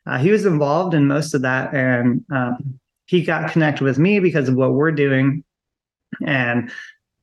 uh, 0.08 0.18
he 0.18 0.32
was 0.32 0.46
involved 0.46 0.94
in 0.94 1.08
most 1.08 1.34
of 1.34 1.42
that. 1.44 1.74
And 1.74 2.26
um, 2.34 2.80
he 3.06 3.24
got 3.24 3.52
connected 3.52 3.84
with 3.84 4.00
me 4.00 4.20
because 4.20 4.50
of 4.50 4.56
what 4.56 4.74
we're 4.74 4.92
doing. 4.92 5.44
And 6.26 6.72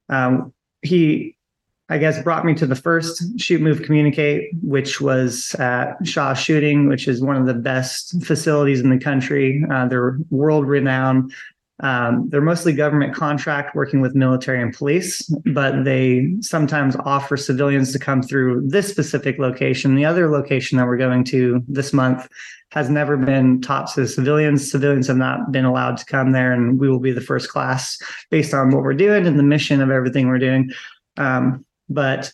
um, 0.09 0.52
he 0.83 1.37
I 1.92 1.99
guess 1.99 2.22
brought 2.22 2.46
me 2.46 2.54
to 2.54 2.64
the 2.64 2.75
first 2.75 3.38
shoot, 3.38 3.61
move, 3.61 3.82
communicate, 3.82 4.49
which 4.62 5.02
was 5.02 5.54
at 5.58 5.94
Shaw 6.04 6.32
Shooting, 6.32 6.88
which 6.88 7.06
is 7.06 7.20
one 7.20 7.37
of 7.37 7.44
the 7.44 7.52
best 7.52 8.25
facilities 8.25 8.80
in 8.80 8.88
the 8.88 8.99
country. 8.99 9.62
Uh, 9.70 9.87
they're 9.88 10.16
world 10.30 10.66
renowned. 10.66 11.34
Um, 11.80 12.30
they're 12.30 12.40
mostly 12.40 12.72
government 12.72 13.14
contract 13.14 13.76
working 13.76 14.00
with 14.00 14.14
military 14.14 14.62
and 14.62 14.72
police, 14.72 15.20
but 15.52 15.84
they 15.84 16.32
sometimes 16.40 16.96
offer 17.04 17.37
civilians 17.37 17.92
to 17.92 17.99
come 17.99 18.22
through 18.22 18.66
this 18.68 18.88
specific 18.88 19.38
location. 19.38 19.94
The 19.94 20.06
other 20.06 20.30
location 20.30 20.78
that 20.78 20.87
we're 20.87 20.96
going 20.96 21.25
to 21.25 21.62
this 21.68 21.92
month 21.92 22.26
has 22.70 22.88
never 22.88 23.18
been 23.18 23.61
taught 23.61 23.92
to 23.94 24.06
civilians. 24.08 24.70
Civilians 24.70 25.08
have 25.08 25.18
not 25.18 25.52
been 25.52 25.66
allowed 25.66 25.99
to 25.99 26.06
come 26.06 26.32
there, 26.32 26.52
and 26.54 26.80
we 26.80 26.88
will 26.88 27.00
be 27.00 27.12
the 27.12 27.20
first 27.20 27.50
class 27.50 27.99
based 28.30 28.54
on 28.54 28.70
what 28.70 28.82
we're 28.82 28.94
doing 28.94 29.26
and 29.26 29.38
the 29.38 29.42
mission 29.42 29.82
of 29.82 29.90
everything 29.90 30.28
we're 30.28 30.38
doing. 30.38 30.70
Um, 31.18 31.66
but 31.92 32.32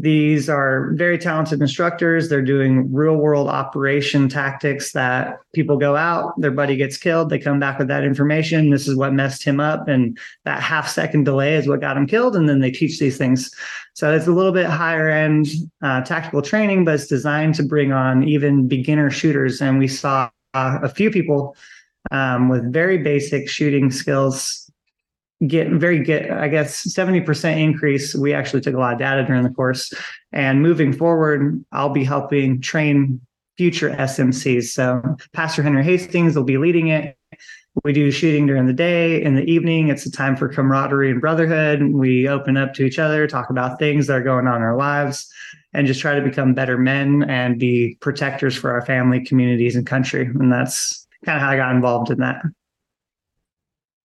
these 0.00 0.48
are 0.48 0.92
very 0.94 1.18
talented 1.18 1.60
instructors. 1.60 2.28
They're 2.28 2.40
doing 2.40 2.92
real 2.92 3.16
world 3.16 3.48
operation 3.48 4.28
tactics 4.28 4.92
that 4.92 5.40
people 5.54 5.76
go 5.76 5.96
out, 5.96 6.40
their 6.40 6.52
buddy 6.52 6.76
gets 6.76 6.96
killed, 6.96 7.30
they 7.30 7.38
come 7.40 7.58
back 7.58 7.80
with 7.80 7.88
that 7.88 8.04
information. 8.04 8.70
This 8.70 8.86
is 8.86 8.94
what 8.94 9.12
messed 9.12 9.42
him 9.42 9.58
up. 9.58 9.88
And 9.88 10.16
that 10.44 10.62
half 10.62 10.88
second 10.88 11.24
delay 11.24 11.56
is 11.56 11.66
what 11.66 11.80
got 11.80 11.96
him 11.96 12.06
killed. 12.06 12.36
And 12.36 12.48
then 12.48 12.60
they 12.60 12.70
teach 12.70 13.00
these 13.00 13.18
things. 13.18 13.50
So 13.94 14.14
it's 14.14 14.28
a 14.28 14.32
little 14.32 14.52
bit 14.52 14.66
higher 14.66 15.08
end 15.08 15.48
uh, 15.82 16.02
tactical 16.02 16.42
training, 16.42 16.84
but 16.84 16.94
it's 16.94 17.08
designed 17.08 17.56
to 17.56 17.64
bring 17.64 17.90
on 17.90 18.22
even 18.22 18.68
beginner 18.68 19.10
shooters. 19.10 19.60
And 19.60 19.80
we 19.80 19.88
saw 19.88 20.30
uh, 20.54 20.78
a 20.80 20.88
few 20.88 21.10
people 21.10 21.56
um, 22.12 22.48
with 22.48 22.72
very 22.72 22.98
basic 22.98 23.48
shooting 23.48 23.90
skills 23.90 24.67
get 25.46 25.68
very 25.70 26.02
good 26.02 26.30
i 26.30 26.48
guess 26.48 26.82
70% 26.86 27.58
increase. 27.58 28.14
We 28.14 28.34
actually 28.34 28.60
took 28.60 28.74
a 28.74 28.78
lot 28.78 28.94
of 28.94 28.98
data 28.98 29.24
during 29.24 29.44
the 29.44 29.50
course. 29.50 29.92
And 30.32 30.62
moving 30.62 30.92
forward 30.92 31.64
i'll 31.72 31.90
be 31.90 32.04
helping 32.04 32.60
train 32.60 33.20
future 33.56 33.90
smcs 33.90 34.64
so 34.64 35.02
pastor 35.32 35.62
henry 35.62 35.84
hastings 35.84 36.36
will 36.36 36.44
be 36.44 36.58
leading 36.58 36.88
it. 36.88 37.16
We 37.84 37.92
do 37.92 38.10
shooting 38.10 38.46
during 38.46 38.66
the 38.66 38.72
day 38.72 39.22
in 39.22 39.36
the 39.36 39.44
evening. 39.44 39.88
It's 39.88 40.04
a 40.04 40.10
time 40.10 40.36
for 40.36 40.48
camaraderie 40.48 41.12
and 41.12 41.20
brotherhood. 41.20 41.82
We 41.82 42.28
open 42.28 42.56
up 42.56 42.74
to 42.74 42.84
each 42.84 42.98
other 42.98 43.26
talk 43.28 43.50
about 43.50 43.78
things 43.78 44.08
that 44.08 44.14
are 44.14 44.22
going 44.22 44.48
on 44.48 44.56
in 44.56 44.62
our 44.62 44.76
lives 44.76 45.30
and 45.72 45.86
just 45.86 46.00
try 46.00 46.14
to 46.14 46.22
become 46.22 46.54
better 46.54 46.78
men 46.78 47.24
and 47.28 47.58
be 47.58 47.96
protectors 48.00 48.56
for 48.56 48.72
our 48.72 48.84
family 48.84 49.24
communities 49.24 49.76
and 49.76 49.86
country. 49.86 50.26
And 50.26 50.50
that's 50.52 51.06
kind 51.24 51.36
of 51.36 51.42
how 51.42 51.50
i 51.50 51.56
got 51.56 51.74
involved 51.74 52.10
in 52.10 52.18
that. 52.18 52.42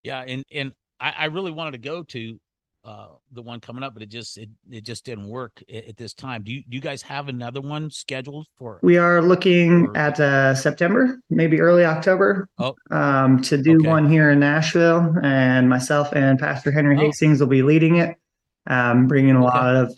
Yeah, 0.03 0.23
and 0.27 0.43
and 0.51 0.73
I, 1.03 1.13
I 1.19 1.25
really 1.25 1.51
wanted 1.51 1.71
to 1.71 1.77
go 1.79 2.03
to 2.03 2.39
uh 2.85 3.07
the 3.31 3.41
one 3.41 3.59
coming 3.61 3.81
up, 3.83 3.93
but 3.93 4.03
it 4.03 4.09
just 4.09 4.37
it, 4.37 4.49
it 4.69 4.83
just 4.83 5.05
didn't 5.05 5.27
work 5.29 5.63
at, 5.73 5.87
at 5.89 5.97
this 5.97 6.13
time. 6.13 6.43
Do 6.43 6.51
you 6.51 6.63
do 6.67 6.75
you 6.75 6.81
guys 6.81 7.01
have 7.03 7.27
another 7.29 7.61
one 7.61 7.89
scheduled 7.89 8.47
for? 8.57 8.79
We 8.81 8.97
are 8.97 9.21
looking 9.21 9.87
at 9.95 10.19
uh, 10.19 10.53
September, 10.55 11.19
maybe 11.29 11.61
early 11.61 11.85
October, 11.85 12.47
Oh. 12.59 12.75
um, 12.91 13.41
to 13.43 13.61
do 13.61 13.77
Okay. 13.77 13.87
one 13.87 14.09
here 14.09 14.31
in 14.31 14.39
Nashville. 14.39 15.15
And 15.23 15.69
myself 15.69 16.13
and 16.13 16.37
Pastor 16.39 16.71
Henry 16.71 16.97
Oh. 16.97 17.01
Hastings 17.01 17.39
will 17.39 17.47
be 17.47 17.63
leading 17.63 17.97
it, 17.97 18.17
um, 18.67 19.07
bringing 19.07 19.35
a 19.35 19.43
lot 19.43 19.75
of. 19.75 19.93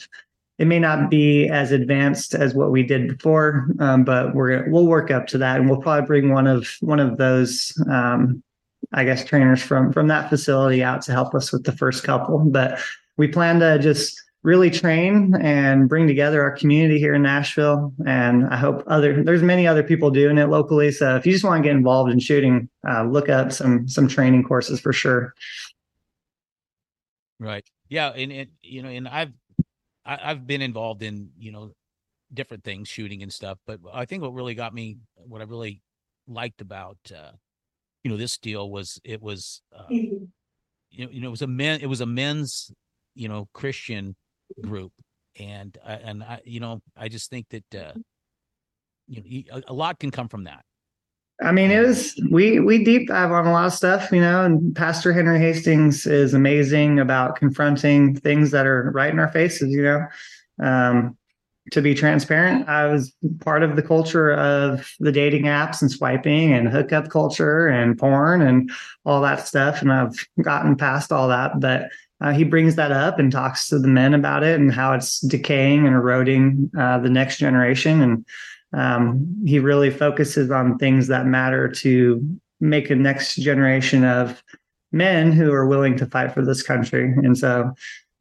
It 0.57 0.67
may 0.67 0.79
not 0.79 1.09
be 1.09 1.50
as 1.50 1.71
advanced 1.74 2.33
as 2.33 2.53
what 2.53 2.71
we 2.71 2.81
did 2.83 3.09
before, 3.09 3.67
um, 3.79 4.05
but 4.05 4.33
we're 4.35 4.69
we'll 4.69 4.88
work 4.88 5.12
up 5.12 5.27
to 5.27 5.38
that, 5.39 5.59
and 5.59 5.69
we'll 5.69 5.81
probably 5.81 6.05
bring 6.07 6.31
one 6.31 6.47
of 6.47 6.69
one 6.79 7.01
of 7.01 7.17
those, 7.17 7.74
um, 7.91 8.41
I 8.95 9.03
guess, 9.03 9.23
trainers 9.23 9.61
from 9.61 9.93
from 9.93 10.07
that 10.07 10.29
facility 10.29 10.83
out 10.83 11.01
to 11.03 11.11
help 11.11 11.35
us 11.35 11.51
with 11.51 11.65
the 11.65 11.71
first 11.71 12.03
couple. 12.03 12.39
But 12.39 12.79
we 13.17 13.27
plan 13.27 13.59
to 13.59 13.77
just 13.77 14.19
really 14.41 14.69
train 14.69 15.33
and 15.41 15.89
bring 15.89 16.07
together 16.07 16.41
our 16.41 16.51
community 16.51 16.99
here 16.99 17.15
in 17.15 17.23
Nashville. 17.23 17.91
And 18.05 18.45
I 18.47 18.57
hope 18.57 18.83
other 18.87 19.23
there's 19.23 19.41
many 19.41 19.67
other 19.67 19.83
people 19.83 20.11
doing 20.11 20.37
it 20.37 20.49
locally. 20.49 20.91
So 20.91 21.15
if 21.15 21.25
you 21.25 21.31
just 21.31 21.43
want 21.43 21.63
to 21.63 21.67
get 21.67 21.75
involved 21.75 22.11
in 22.11 22.19
shooting, 22.19 22.69
uh, 22.87 23.03
look 23.03 23.27
up 23.27 23.51
some 23.51 23.87
some 23.87 24.07
training 24.07 24.43
courses 24.43 24.79
for 24.79 24.93
sure. 24.93 25.33
Right. 27.39 27.67
Yeah, 27.89 28.09
and 28.09 28.31
it 28.31 28.49
you 28.61 28.81
know, 28.81 28.89
and 28.89 29.07
I've 29.07 29.33
I, 30.05 30.19
I've 30.23 30.47
been 30.47 30.61
involved 30.61 31.03
in 31.03 31.31
you 31.37 31.51
know 31.51 31.71
different 32.33 32.63
things, 32.63 32.87
shooting 32.87 33.23
and 33.23 33.33
stuff. 33.33 33.57
But 33.65 33.79
I 33.93 34.05
think 34.05 34.21
what 34.23 34.33
really 34.33 34.55
got 34.55 34.73
me, 34.73 34.97
what 35.15 35.41
I 35.41 35.45
really 35.45 35.81
liked 36.27 36.61
about 36.61 36.97
uh, 37.13 37.31
you 38.05 38.12
know 38.12 38.17
this 38.17 38.38
deal 38.38 38.69
was 38.69 39.01
it 39.03 39.19
was 39.19 39.63
uh, 39.75 39.81
you 39.89 40.29
know 41.00 41.09
you 41.09 41.21
know 41.21 41.27
it 41.27 41.31
was 41.31 41.41
a 41.41 41.47
men 41.47 41.81
it 41.81 41.88
was 41.88 42.01
a 42.01 42.05
men's 42.05 42.71
you 43.15 43.27
know 43.27 43.50
Christian 43.51 44.15
group, 44.62 44.91
and 45.39 45.75
I, 45.83 45.93
and 45.93 46.24
I 46.24 46.39
you 46.45 46.59
know 46.59 46.81
I 46.95 47.07
just 47.07 47.31
think 47.31 47.47
that 47.50 47.75
uh, 47.75 47.93
you 49.07 49.45
know 49.50 49.62
a 49.67 49.74
lot 49.74 49.97
can 49.97 50.12
come 50.12 50.29
from 50.29 50.43
that. 50.43 50.63
I 51.41 51.51
mean, 51.51 51.71
it 51.71 51.79
was 51.79 52.13
we 52.29 52.59
we 52.59 52.83
deep 52.83 53.07
dive 53.07 53.31
on 53.31 53.47
a 53.47 53.51
lot 53.51 53.65
of 53.65 53.74
stuff, 53.74 54.12
you 54.12 54.21
know. 54.21 54.45
And 54.45 54.75
Pastor 54.75 55.12
Henry 55.12 55.39
Hastings 55.39 56.05
is 56.05 56.35
amazing 56.35 57.00
about 57.00 57.38
confronting 57.38 58.15
things 58.17 58.51
that 58.51 58.67
are 58.67 58.91
right 58.91 59.12
in 59.12 59.17
our 59.17 59.31
faces, 59.31 59.71
you 59.71 59.81
know. 59.81 60.05
Um, 60.63 61.17
to 61.72 61.81
be 61.81 61.95
transparent, 61.95 62.67
I 62.69 62.88
was 62.88 63.13
part 63.39 63.63
of 63.63 63.75
the 63.75 63.81
culture 63.81 64.34
of 64.34 64.91
the 65.00 65.12
dating 65.12 65.43
apps 65.43 65.81
and 65.81 65.91
swiping 65.91 66.53
and 66.53 66.67
hookup 66.67 67.10
culture 67.10 67.67
and 67.67 67.98
porn 67.98 68.41
and 68.41 68.69
all 69.05 69.22
that 69.22 69.48
stuff, 69.48 69.81
and 69.81 69.91
I've 69.91 70.15
gotten 70.41 70.75
past 70.75 71.12
all 71.12 71.27
that. 71.29 71.60
But 71.60 71.89
uh, 72.22 72.31
he 72.31 72.43
brings 72.43 72.75
that 72.75 72.91
up 72.91 73.19
and 73.19 73.31
talks 73.31 73.67
to 73.67 73.79
the 73.79 73.88
men 73.88 74.13
about 74.13 74.43
it 74.43 74.60
and 74.60 74.74
how 74.74 74.93
it's 74.93 75.19
decaying 75.19 75.86
and 75.86 75.95
eroding 75.95 76.72
uh, 76.77 77.00
the 77.00 77.10
next 77.10 77.38
generation 77.38 78.01
and 78.01 78.25
um, 78.75 79.43
he 79.45 79.60
really 79.60 79.89
focuses 79.89 80.51
on 80.51 80.77
things 80.77 81.07
that 81.07 81.25
matter 81.25 81.69
to 81.69 82.39
make 82.60 82.89
a 82.89 82.95
next 82.95 83.36
generation 83.36 84.03
of 84.03 84.43
men 84.91 85.31
who 85.31 85.51
are 85.51 85.67
willing 85.67 85.98
to 85.98 86.05
fight 86.05 86.34
for 86.34 86.43
this 86.43 86.62
country. 86.62 87.13
And 87.24 87.38
so, 87.38 87.74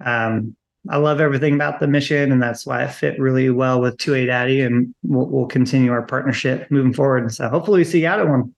um, 0.04 0.56
I 0.90 0.98
love 0.98 1.20
everything 1.20 1.54
about 1.54 1.80
the 1.80 1.86
mission, 1.86 2.30
and 2.30 2.42
that's 2.42 2.66
why 2.66 2.82
I 2.82 2.86
fit 2.86 3.18
really 3.18 3.48
well 3.50 3.80
with 3.80 3.96
2A 3.96 4.26
Daddy, 4.26 4.60
and 4.60 4.94
we'll, 5.02 5.24
we'll 5.26 5.46
continue 5.46 5.90
our 5.92 6.02
partnership 6.02 6.70
moving 6.70 6.92
forward. 6.92 7.32
So 7.32 7.48
hopefully 7.48 7.78
we 7.78 7.84
see 7.84 8.02
you 8.02 8.08
out 8.08 8.20
at 8.20 8.28
one. 8.28 8.54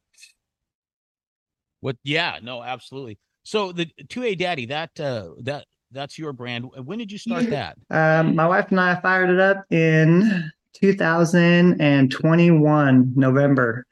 What? 1.81 1.97
Yeah, 2.03 2.41
no, 2.43 2.63
absolutely. 2.63 3.19
So 3.45 3.71
the 3.71 3.87
2A 4.09 4.39
Daddy, 4.39 4.67
that 4.67 4.99
uh, 4.99 5.29
that 5.43 5.67
that's 5.93 6.19
your 6.19 6.33
brand. 6.33 6.65
When 6.85 6.99
did 6.99 7.13
you 7.13 7.19
start 7.19 7.49
that? 7.51 7.77
Um, 7.91 8.35
my 8.35 8.49
wife 8.49 8.67
and 8.71 8.81
I 8.81 8.97
fired 8.97 9.31
it 9.31 9.39
up 9.39 9.65
in 9.71 10.51
2021 10.75 13.13
November. 13.15 13.87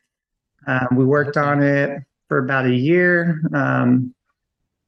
Um, 0.67 0.89
we 0.97 1.05
worked 1.05 1.37
on 1.37 1.63
it 1.63 2.03
for 2.29 2.39
about 2.39 2.67
a 2.67 2.75
year. 2.75 3.41
Um, 3.55 4.14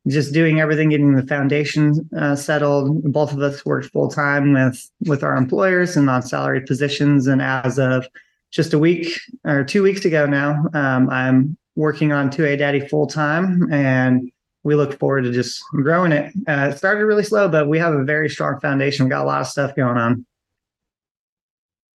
just 0.08 0.32
doing 0.32 0.60
everything, 0.60 0.90
getting 0.90 1.14
the 1.14 1.26
foundation 1.26 2.08
uh, 2.16 2.36
settled. 2.36 3.02
Both 3.12 3.32
of 3.32 3.40
us 3.40 3.64
worked 3.64 3.90
full 3.90 4.08
time 4.08 4.52
with 4.52 4.90
with 5.06 5.22
our 5.22 5.36
employers 5.36 5.96
and 5.96 6.08
on 6.08 6.22
salary 6.22 6.60
positions. 6.60 7.26
And 7.26 7.42
as 7.42 7.78
of 7.78 8.06
just 8.50 8.72
a 8.72 8.78
week 8.78 9.20
or 9.44 9.64
two 9.64 9.82
weeks 9.82 10.04
ago 10.04 10.26
now, 10.26 10.64
um, 10.74 11.10
I'm 11.10 11.56
working 11.74 12.12
on 12.12 12.30
2A 12.30 12.58
Daddy 12.58 12.80
full 12.88 13.06
time, 13.06 13.70
and 13.72 14.30
we 14.62 14.74
look 14.74 14.98
forward 14.98 15.22
to 15.22 15.32
just 15.32 15.62
growing 15.70 16.12
it. 16.12 16.32
Uh, 16.48 16.70
it 16.72 16.78
started 16.78 17.04
really 17.04 17.22
slow, 17.22 17.48
but 17.48 17.68
we 17.68 17.78
have 17.78 17.94
a 17.94 18.04
very 18.04 18.28
strong 18.28 18.58
foundation. 18.60 19.04
We 19.04 19.10
got 19.10 19.24
a 19.24 19.26
lot 19.26 19.40
of 19.40 19.46
stuff 19.46 19.76
going 19.76 19.98
on. 19.98 20.24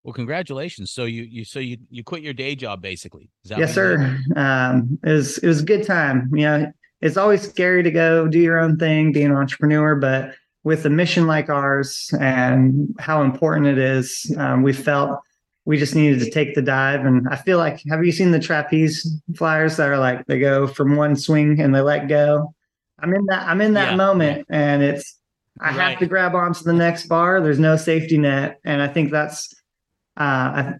Well, 0.04 0.13
congratulations. 0.13 0.92
So 0.92 1.06
you 1.06 1.24
you 1.24 1.44
so 1.44 1.60
you 1.60 1.78
you 1.89 2.04
quit 2.04 2.24
your 2.24 2.34
day 2.34 2.56
job 2.56 2.82
basically. 2.82 3.30
yes, 3.44 3.74
sir. 3.74 4.18
Um, 4.36 4.98
it 5.04 5.12
was 5.12 5.38
it 5.39 5.48
was 5.48 5.62
a 5.62 5.66
good 5.66 5.86
time. 5.86 6.30
You 6.34 6.42
know, 6.44 6.72
it's 7.01 7.18
always 7.18 7.48
scary 7.48 7.84
to 7.84 7.91
go 7.91 8.27
do 8.27 8.39
your 8.39 8.60
own 8.60 8.77
thing, 8.77 9.12
be 9.12 9.24
an 9.24 9.32
entrepreneur, 9.32 9.96
but 9.96 10.36
with 10.63 10.86
a 10.86 10.89
mission 10.89 11.27
like 11.27 11.50
ours 11.50 12.13
and 12.20 12.94
how 13.00 13.22
important 13.22 13.68
it 13.68 13.77
is, 13.77 14.34
um, 14.38 14.62
we 14.62 14.74
felt 14.74 15.20
we 15.65 15.77
just 15.77 15.96
needed 15.96 16.20
to 16.20 16.29
take 16.29 16.56
the 16.56 16.62
dive. 16.62 17.06
And 17.06 17.27
I 17.29 17.36
feel 17.36 17.58
like, 17.58 17.82
have 17.89 18.03
you 18.03 18.12
seen 18.12 18.32
the 18.32 18.39
trapeze 18.39 19.08
flyers 19.36 19.77
that 19.77 19.88
are 19.88 20.00
like 20.00 20.25
they 20.25 20.39
go 20.39 20.68
from 20.68 20.96
one 20.96 21.15
swing 21.15 21.60
and 21.62 21.74
they 21.74 21.82
let 21.82 22.08
go? 22.08 22.53
I'm 23.01 23.13
in 23.13 23.25
that. 23.27 23.48
I'm 23.48 23.62
in 23.62 23.74
that 23.75 23.91
yeah. 23.91 23.96
moment, 23.96 24.46
and 24.50 24.84
it's 24.84 25.18
I 25.62 25.68
right. 25.68 25.91
have 25.91 26.00
to 26.00 26.06
grab 26.06 26.36
onto 26.36 26.63
the 26.63 26.74
next 26.74 27.08
bar. 27.08 27.39
There's 27.39 27.60
no 27.60 27.77
safety 27.77 28.18
net, 28.18 28.60
and 28.65 28.82
I 28.82 28.88
think 28.88 29.12
that's 29.12 29.53
uh, 30.18 30.74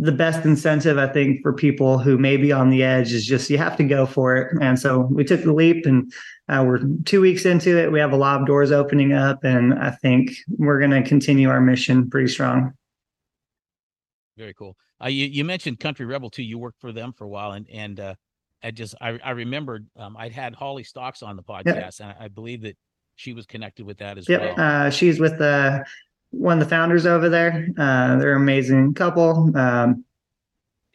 the 0.00 0.12
best 0.12 0.44
incentive 0.44 0.98
I 0.98 1.06
think 1.06 1.40
for 1.42 1.52
people 1.52 1.98
who 1.98 2.18
may 2.18 2.36
be 2.36 2.50
on 2.50 2.68
the 2.68 2.82
edge 2.82 3.12
is 3.12 3.24
just 3.24 3.48
you 3.48 3.58
have 3.58 3.76
to 3.76 3.84
go 3.84 4.06
for 4.06 4.36
it. 4.36 4.56
And 4.60 4.78
so 4.78 5.02
we 5.02 5.22
took 5.22 5.42
the 5.42 5.52
leap, 5.52 5.86
and 5.86 6.12
uh, 6.48 6.64
we're 6.66 6.80
two 7.04 7.20
weeks 7.20 7.44
into 7.44 7.78
it. 7.78 7.92
We 7.92 8.00
have 8.00 8.12
a 8.12 8.16
lot 8.16 8.40
of 8.40 8.46
doors 8.46 8.72
opening 8.72 9.12
up, 9.12 9.44
and 9.44 9.72
I 9.74 9.90
think 9.90 10.32
we're 10.58 10.80
going 10.80 10.90
to 10.90 11.08
continue 11.08 11.48
our 11.48 11.60
mission 11.60 12.10
pretty 12.10 12.28
strong. 12.28 12.72
Very 14.36 14.54
cool. 14.54 14.76
Uh, 15.02 15.08
you 15.08 15.26
you 15.26 15.44
mentioned 15.44 15.78
Country 15.78 16.06
Rebel 16.06 16.28
too. 16.28 16.42
You 16.42 16.58
worked 16.58 16.80
for 16.80 16.90
them 16.90 17.12
for 17.12 17.24
a 17.24 17.28
while, 17.28 17.52
and 17.52 17.68
and 17.70 18.00
uh, 18.00 18.14
I 18.64 18.72
just 18.72 18.96
I 19.00 19.20
I 19.22 19.30
remembered 19.30 19.86
um, 19.96 20.16
I'd 20.16 20.32
had 20.32 20.56
Holly 20.56 20.82
Stocks 20.82 21.22
on 21.22 21.36
the 21.36 21.42
podcast, 21.42 21.66
yep. 21.66 21.94
and 22.00 22.08
I, 22.18 22.24
I, 22.24 22.28
believe 22.28 22.62
that 22.62 22.76
she 23.14 23.32
was 23.32 23.46
connected 23.46 23.86
with 23.86 23.98
that 23.98 24.18
as 24.18 24.28
yep. 24.28 24.40
well. 24.40 24.54
Uh, 24.58 24.90
she's 24.90 25.20
with 25.20 25.38
the 25.38 25.84
one 26.38 26.60
of 26.60 26.64
the 26.64 26.70
founders 26.70 27.06
over 27.06 27.28
there. 27.28 27.68
Uh, 27.76 28.16
they're 28.16 28.36
an 28.36 28.42
amazing 28.42 28.94
couple. 28.94 29.56
Um, 29.56 30.04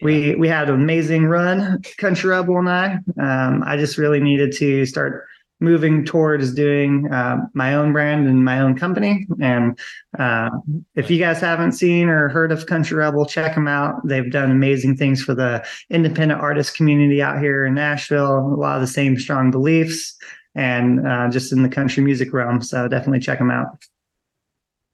we 0.02 0.36
we 0.36 0.48
had 0.48 0.70
an 0.70 0.76
amazing 0.76 1.26
run, 1.26 1.82
Country 1.98 2.30
Rebel 2.30 2.58
and 2.58 2.70
I. 2.70 2.98
Um, 3.20 3.64
I 3.66 3.76
just 3.78 3.98
really 3.98 4.20
needed 4.20 4.54
to 4.54 4.86
start 4.86 5.26
moving 5.60 6.06
towards 6.06 6.54
doing 6.54 7.12
uh, 7.12 7.38
my 7.54 7.76
own 7.76 7.92
brand 7.92 8.28
and 8.28 8.46
my 8.46 8.62
own 8.62 8.78
company. 8.78 9.28
And 9.42 9.78
uh, 10.18 10.50
if 10.96 11.12
you 11.12 11.20
guys 11.20 11.42
haven't 11.42 11.74
seen 11.74 12.08
or 12.08 12.30
heard 12.30 12.52
of 12.52 12.66
Country 12.66 12.98
Rebel, 12.98 13.26
check 13.26 13.56
them 13.56 13.68
out. 13.68 13.96
They've 14.08 14.32
done 14.32 14.52
amazing 14.52 14.96
things 14.96 15.22
for 15.22 15.36
the 15.36 15.66
independent 15.90 16.40
artist 16.40 16.78
community 16.78 17.22
out 17.22 17.40
here 17.40 17.66
in 17.66 17.74
Nashville. 17.74 18.38
A 18.38 18.56
lot 18.56 18.76
of 18.76 18.82
the 18.82 18.88
same 18.88 19.20
strong 19.20 19.52
beliefs 19.52 20.16
and 20.56 21.06
uh, 21.06 21.30
just 21.30 21.52
in 21.52 21.62
the 21.62 21.70
country 21.70 22.04
music 22.04 22.34
realm. 22.34 22.62
So 22.62 22.88
definitely 22.88 23.20
check 23.20 23.40
them 23.40 23.52
out. 23.52 23.68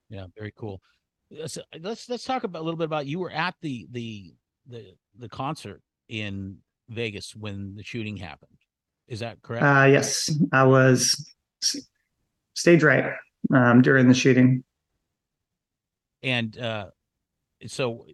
Yeah, 0.08 0.26
very 0.36 0.52
cool. 0.56 0.80
Let's 1.30 1.58
let's, 1.80 2.08
let's 2.08 2.24
talk 2.24 2.44
about 2.44 2.62
a 2.62 2.64
little 2.64 2.78
bit 2.78 2.84
about 2.84 3.06
you 3.06 3.18
were 3.18 3.30
at 3.30 3.54
the 3.60 3.88
the 3.90 4.34
the 4.68 4.94
the 5.18 5.28
concert 5.28 5.82
in 6.08 6.58
Vegas 6.88 7.34
when 7.34 7.74
the 7.74 7.82
shooting 7.82 8.16
happened. 8.16 8.56
Is 9.08 9.20
that 9.20 9.42
correct? 9.42 9.64
Uh, 9.64 9.86
yes, 9.86 10.30
I 10.52 10.64
was 10.64 11.34
stage 12.54 12.82
right 12.82 13.12
um, 13.54 13.82
during 13.82 14.08
the 14.08 14.14
shooting. 14.14 14.64
And 16.22 16.58
uh, 16.58 16.86
so, 17.66 18.06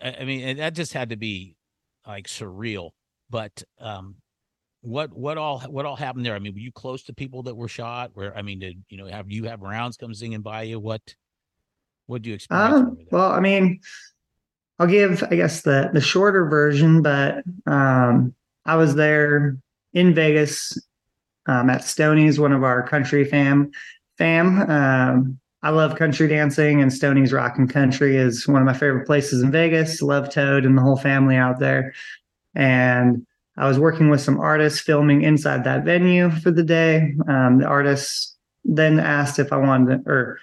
I 0.00 0.24
mean, 0.24 0.58
that 0.58 0.74
just 0.74 0.92
had 0.92 1.10
to 1.10 1.16
be 1.16 1.56
like 2.06 2.26
surreal. 2.26 2.90
But 3.28 3.62
um, 3.80 4.16
what 4.82 5.12
what 5.12 5.38
all 5.38 5.60
what 5.60 5.86
all 5.86 5.96
happened 5.96 6.24
there? 6.24 6.34
I 6.34 6.38
mean, 6.38 6.52
were 6.52 6.60
you 6.60 6.72
close 6.72 7.02
to 7.04 7.12
people 7.12 7.42
that 7.44 7.56
were 7.56 7.68
shot? 7.68 8.10
Where 8.14 8.36
I 8.36 8.42
mean, 8.42 8.60
did 8.60 8.82
you 8.88 8.98
know 8.98 9.06
have 9.06 9.30
you 9.30 9.44
have 9.44 9.62
rounds 9.62 9.96
come 9.96 10.14
singing 10.14 10.42
by 10.42 10.62
you? 10.62 10.78
What 10.78 11.14
what 12.10 12.22
do 12.22 12.30
you 12.30 12.34
expect? 12.34 12.60
Um, 12.60 12.98
well, 13.12 13.30
I 13.30 13.38
mean, 13.38 13.80
I'll 14.78 14.88
give 14.88 15.22
I 15.30 15.36
guess 15.36 15.62
the 15.62 15.90
the 15.92 16.00
shorter 16.00 16.44
version, 16.46 17.02
but 17.02 17.44
um, 17.66 18.34
I 18.66 18.76
was 18.76 18.96
there 18.96 19.56
in 19.92 20.12
Vegas 20.12 20.76
um, 21.46 21.70
at 21.70 21.84
Stoney's, 21.84 22.40
one 22.40 22.52
of 22.52 22.64
our 22.64 22.86
country 22.86 23.24
fam 23.24 23.70
fam. 24.18 24.68
Um, 24.68 25.38
I 25.62 25.70
love 25.70 25.96
country 25.96 26.26
dancing, 26.26 26.82
and 26.82 26.92
Stoney's 26.92 27.32
Rockin' 27.32 27.68
Country 27.68 28.16
is 28.16 28.48
one 28.48 28.60
of 28.60 28.66
my 28.66 28.72
favorite 28.72 29.06
places 29.06 29.42
in 29.42 29.52
Vegas. 29.52 30.02
Love 30.02 30.30
Toad 30.30 30.64
and 30.64 30.76
the 30.76 30.82
whole 30.82 30.96
family 30.96 31.36
out 31.36 31.60
there, 31.60 31.92
and 32.56 33.24
I 33.56 33.68
was 33.68 33.78
working 33.78 34.10
with 34.10 34.20
some 34.20 34.40
artists 34.40 34.80
filming 34.80 35.22
inside 35.22 35.62
that 35.62 35.84
venue 35.84 36.30
for 36.30 36.50
the 36.50 36.64
day. 36.64 37.14
Um, 37.28 37.58
the 37.58 37.66
artists 37.66 38.36
then 38.64 38.98
asked 38.98 39.38
if 39.38 39.52
I 39.52 39.56
wanted 39.58 40.04
to, 40.04 40.10
or 40.10 40.40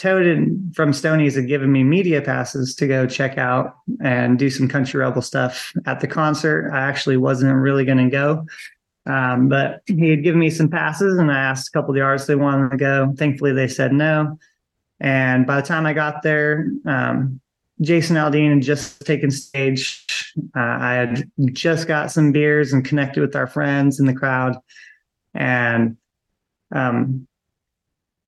Toad 0.00 0.72
from 0.74 0.94
Stoney's 0.94 1.34
had 1.34 1.46
given 1.46 1.70
me 1.70 1.84
media 1.84 2.22
passes 2.22 2.74
to 2.76 2.86
go 2.86 3.06
check 3.06 3.36
out 3.36 3.76
and 4.02 4.38
do 4.38 4.48
some 4.48 4.66
country 4.66 4.98
rebel 4.98 5.20
stuff 5.20 5.74
at 5.84 6.00
the 6.00 6.06
concert. 6.06 6.70
I 6.72 6.80
actually 6.80 7.18
wasn't 7.18 7.54
really 7.54 7.84
going 7.84 7.98
to 7.98 8.10
go, 8.10 8.46
um, 9.04 9.50
but 9.50 9.82
he 9.86 10.08
had 10.08 10.22
given 10.22 10.40
me 10.40 10.48
some 10.48 10.70
passes, 10.70 11.18
and 11.18 11.30
I 11.30 11.38
asked 11.38 11.68
a 11.68 11.72
couple 11.72 11.90
of 11.90 11.96
the 11.96 12.00
artists 12.00 12.26
they 12.26 12.34
wanted 12.34 12.70
to 12.70 12.78
go. 12.78 13.12
Thankfully, 13.18 13.52
they 13.52 13.68
said 13.68 13.92
no. 13.92 14.38
And 15.00 15.46
by 15.46 15.60
the 15.60 15.66
time 15.66 15.84
I 15.84 15.92
got 15.92 16.22
there, 16.22 16.70
um, 16.86 17.38
Jason 17.82 18.16
Aldean 18.16 18.54
had 18.54 18.62
just 18.62 19.04
taken 19.04 19.30
stage. 19.30 20.32
Uh, 20.56 20.60
I 20.60 20.94
had 20.94 21.30
just 21.52 21.86
got 21.86 22.10
some 22.10 22.32
beers 22.32 22.72
and 22.72 22.86
connected 22.86 23.20
with 23.20 23.36
our 23.36 23.46
friends 23.46 24.00
in 24.00 24.06
the 24.06 24.14
crowd. 24.14 24.56
And 25.34 25.98
um, 26.74 27.26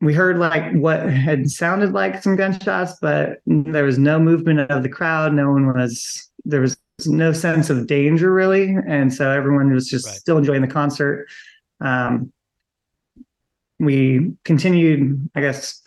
we 0.03 0.13
heard 0.13 0.37
like 0.37 0.73
what 0.73 1.09
had 1.09 1.49
sounded 1.49 1.93
like 1.93 2.21
some 2.23 2.35
gunshots, 2.35 2.95
but 3.01 3.39
there 3.47 3.85
was 3.85 3.99
no 3.99 4.19
movement 4.19 4.69
of 4.69 4.83
the 4.83 4.89
crowd. 4.89 5.33
No 5.33 5.53
one 5.53 5.73
was, 5.73 6.29
there 6.45 6.61
was 6.61 6.77
no 7.07 7.33
sense 7.33 7.71
of 7.71 7.87
danger 7.87 8.33
really. 8.33 8.77
And 8.89 9.15
so 9.15 9.31
everyone 9.31 9.73
was 9.73 9.89
just 9.89 10.07
right. 10.07 10.17
still 10.17 10.39
enjoying 10.39 10.61
the 10.61 10.67
concert. 10.67 11.29
Um, 11.81 12.33
we 13.79 14.33
continued, 14.45 15.31
I 15.37 15.41
guess, 15.41 15.81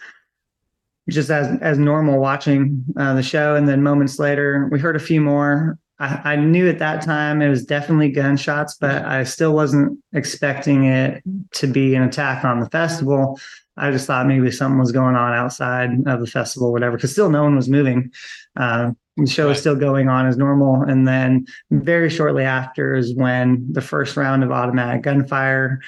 just 1.09 1.29
as 1.29 1.59
as 1.61 1.77
normal 1.77 2.17
watching 2.19 2.85
uh, 2.97 3.13
the 3.15 3.21
show 3.21 3.55
and 3.55 3.67
then 3.67 3.83
moments 3.83 4.17
later 4.17 4.67
we 4.71 4.79
heard 4.79 4.95
a 4.95 4.99
few 4.99 5.21
more 5.21 5.77
I, 5.99 6.33
I, 6.33 6.35
knew 6.35 6.67
at 6.67 6.79
that 6.79 7.03
time 7.03 7.43
it 7.43 7.49
was 7.49 7.63
definitely 7.63 8.09
gunshots 8.09 8.75
but 8.81 9.05
i 9.05 9.23
still 9.23 9.53
wasn't 9.53 9.99
expecting 10.13 10.85
it 10.85 11.21
to 11.51 11.67
be 11.67 11.93
an 11.93 12.01
attack 12.01 12.43
on 12.43 12.59
the 12.59 12.69
festival 12.71 13.39
i 13.77 13.91
just 13.91 14.07
thought 14.07 14.27
maybe 14.27 14.51
something 14.51 14.79
was 14.79 14.91
going 14.91 15.15
on 15.15 15.33
outside 15.33 15.89
of 16.07 16.19
the 16.19 16.27
festival 16.27 16.71
whatever 16.71 16.97
because 16.97 17.11
still 17.11 17.29
no 17.29 17.43
one 17.43 17.55
was 17.55 17.69
moving. 17.69 18.11
Uh, 18.57 18.91
the 19.17 19.27
show 19.27 19.47
was 19.47 19.59
still 19.59 19.75
going 19.75 20.09
on 20.09 20.27
as 20.27 20.37
normal. 20.37 20.81
And 20.81 21.07
then 21.07 21.45
very 21.71 22.09
shortly 22.09 22.43
after 22.43 22.95
is 22.95 23.15
when 23.15 23.65
the 23.71 23.81
first 23.81 24.17
round 24.17 24.43
of 24.43 24.51
automatic 24.51 25.03
gunfire 25.03 25.79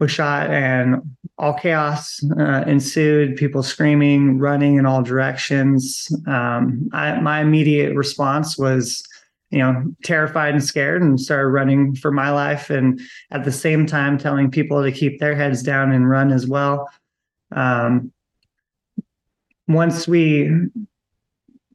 was 0.00 0.10
shot 0.10 0.50
and 0.50 0.96
all 1.38 1.54
chaos 1.54 2.20
uh, 2.38 2.64
ensued 2.66 3.36
people 3.36 3.62
screaming 3.62 4.38
running 4.38 4.76
in 4.76 4.86
all 4.86 5.02
directions. 5.02 6.08
Um, 6.26 6.90
I, 6.92 7.20
my 7.20 7.40
immediate 7.40 7.94
response 7.94 8.58
was 8.58 9.02
you 9.50 9.60
know 9.60 9.84
terrified 10.02 10.54
and 10.54 10.64
scared 10.64 11.02
and 11.02 11.20
started 11.20 11.48
running 11.48 11.94
for 11.94 12.10
my 12.10 12.30
life 12.30 12.68
and 12.68 13.00
at 13.30 13.44
the 13.44 13.52
same 13.52 13.86
time 13.86 14.18
telling 14.18 14.50
people 14.50 14.82
to 14.82 14.90
keep 14.90 15.20
their 15.20 15.36
heads 15.36 15.62
down 15.62 15.92
and 15.92 16.10
run 16.10 16.32
as 16.32 16.48
well 16.48 16.90
um, 17.52 18.12
once 19.68 20.06
we 20.06 20.50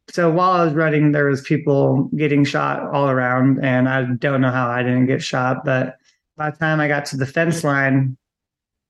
so 0.09 0.29
while 0.29 0.51
i 0.51 0.65
was 0.65 0.73
running 0.73 1.11
there 1.11 1.25
was 1.27 1.41
people 1.41 2.09
getting 2.15 2.43
shot 2.43 2.81
all 2.93 3.09
around 3.09 3.63
and 3.63 3.87
i 3.87 4.03
don't 4.03 4.41
know 4.41 4.51
how 4.51 4.67
i 4.69 4.81
didn't 4.81 5.05
get 5.05 5.21
shot 5.21 5.63
but 5.63 5.97
by 6.41 6.49
the 6.49 6.57
time 6.57 6.79
I 6.79 6.87
got 6.87 7.05
to 7.05 7.17
the 7.17 7.27
fence 7.27 7.63
line, 7.63 8.17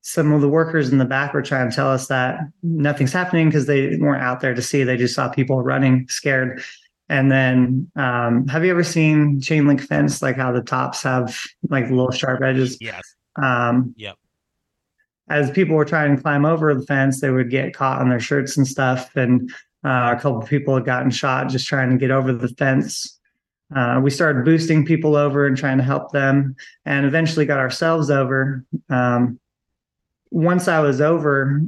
some 0.03 0.31
of 0.31 0.39
the 0.39 0.47
workers 0.47 0.89
in 0.89 0.99
the 0.99 1.05
back 1.05 1.33
were 1.33 1.41
trying 1.41 1.69
to 1.69 1.75
tell 1.75 1.91
us 1.91 2.07
that 2.07 2.39
nothing's 2.63 3.11
happening 3.11 3.49
because 3.49 3.65
they 3.65 3.97
weren't 3.97 4.23
out 4.23 4.39
there 4.39 4.53
to 4.53 4.61
see. 4.61 4.83
They 4.83 4.95
just 4.95 5.13
saw 5.13 5.27
people 5.27 5.61
running 5.61 6.07
scared. 6.07 6.63
And 7.09 7.29
then, 7.29 7.91
um, 7.97 8.47
have 8.47 8.63
you 8.63 8.71
ever 8.71 8.85
seen 8.85 9.41
chain 9.41 9.67
link 9.67 9.81
fence, 9.81 10.21
like 10.21 10.37
how 10.37 10.53
the 10.53 10.61
tops 10.61 11.03
have 11.03 11.37
like 11.69 11.89
little 11.89 12.11
sharp 12.11 12.41
edges? 12.41 12.77
Yes. 12.79 13.01
Um, 13.35 13.93
Yep. 13.97 14.15
As 15.31 15.49
people 15.49 15.75
were 15.75 15.85
trying 15.85 16.15
to 16.15 16.21
climb 16.21 16.45
over 16.45 16.73
the 16.73 16.85
fence, 16.85 17.21
they 17.21 17.29
would 17.29 17.49
get 17.49 17.73
caught 17.73 18.01
on 18.01 18.09
their 18.09 18.19
shirts 18.19 18.57
and 18.57 18.67
stuff. 18.67 19.15
And 19.15 19.49
uh, 19.83 20.13
a 20.15 20.19
couple 20.19 20.41
of 20.41 20.49
people 20.49 20.75
had 20.75 20.85
gotten 20.85 21.09
shot 21.09 21.49
just 21.49 21.67
trying 21.67 21.89
to 21.89 21.97
get 21.97 22.11
over 22.11 22.33
the 22.33 22.49
fence. 22.49 23.19
Uh, 23.75 24.01
we 24.03 24.09
started 24.09 24.43
boosting 24.43 24.85
people 24.85 25.15
over 25.15 25.47
and 25.47 25.55
trying 25.55 25.77
to 25.77 25.83
help 25.83 26.11
them, 26.11 26.55
and 26.85 27.05
eventually 27.05 27.45
got 27.45 27.59
ourselves 27.59 28.09
over. 28.09 28.65
Um, 28.89 29.39
once 30.29 30.67
I 30.67 30.79
was 30.79 30.99
over, 30.99 31.61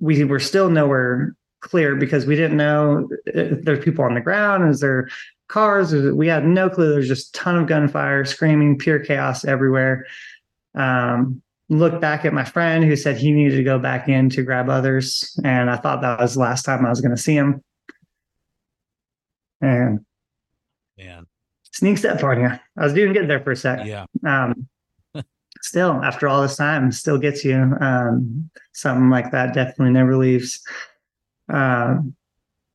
we 0.00 0.22
were 0.24 0.40
still 0.40 0.68
nowhere 0.68 1.34
clear 1.60 1.96
because 1.96 2.26
we 2.26 2.36
didn't 2.36 2.56
know 2.56 3.08
if 3.26 3.64
there's 3.64 3.84
people 3.84 4.04
on 4.04 4.14
the 4.14 4.20
ground. 4.20 4.68
Is 4.68 4.80
there 4.80 5.08
cars? 5.48 5.92
We 5.94 6.26
had 6.26 6.44
no 6.44 6.68
clue. 6.68 6.90
There's 6.90 7.08
just 7.08 7.34
a 7.34 7.38
ton 7.40 7.56
of 7.56 7.66
gunfire, 7.66 8.24
screaming, 8.24 8.78
pure 8.78 8.98
chaos 8.98 9.44
everywhere. 9.44 10.06
Um, 10.74 11.42
looked 11.70 12.00
back 12.00 12.24
at 12.24 12.34
my 12.34 12.44
friend 12.44 12.84
who 12.84 12.96
said 12.96 13.16
he 13.16 13.30
needed 13.30 13.56
to 13.56 13.62
go 13.62 13.78
back 13.78 14.08
in 14.08 14.28
to 14.30 14.42
grab 14.42 14.68
others, 14.68 15.38
and 15.44 15.70
I 15.70 15.76
thought 15.76 16.02
that 16.02 16.20
was 16.20 16.34
the 16.34 16.40
last 16.40 16.64
time 16.64 16.84
I 16.84 16.90
was 16.90 17.00
going 17.00 17.14
to 17.14 17.22
see 17.22 17.34
him. 17.34 17.62
And 19.60 20.04
Man. 20.98 21.26
sneaks 21.70 22.04
up 22.04 22.22
on 22.24 22.40
you. 22.40 22.48
I 22.48 22.84
was 22.84 22.92
doing 22.92 23.12
good 23.12 23.28
there 23.28 23.40
for 23.40 23.52
a 23.52 23.56
sec. 23.56 23.86
Yeah. 23.86 24.06
Um, 24.26 24.68
still, 25.62 26.02
after 26.02 26.26
all 26.26 26.42
this 26.42 26.56
time, 26.56 26.90
still 26.90 27.18
gets 27.18 27.44
you. 27.44 27.76
Um, 27.80 28.50
something 28.72 29.08
like 29.08 29.30
that 29.30 29.54
definitely 29.54 29.92
never 29.92 30.16
leaves. 30.16 30.60
Um, 31.48 32.16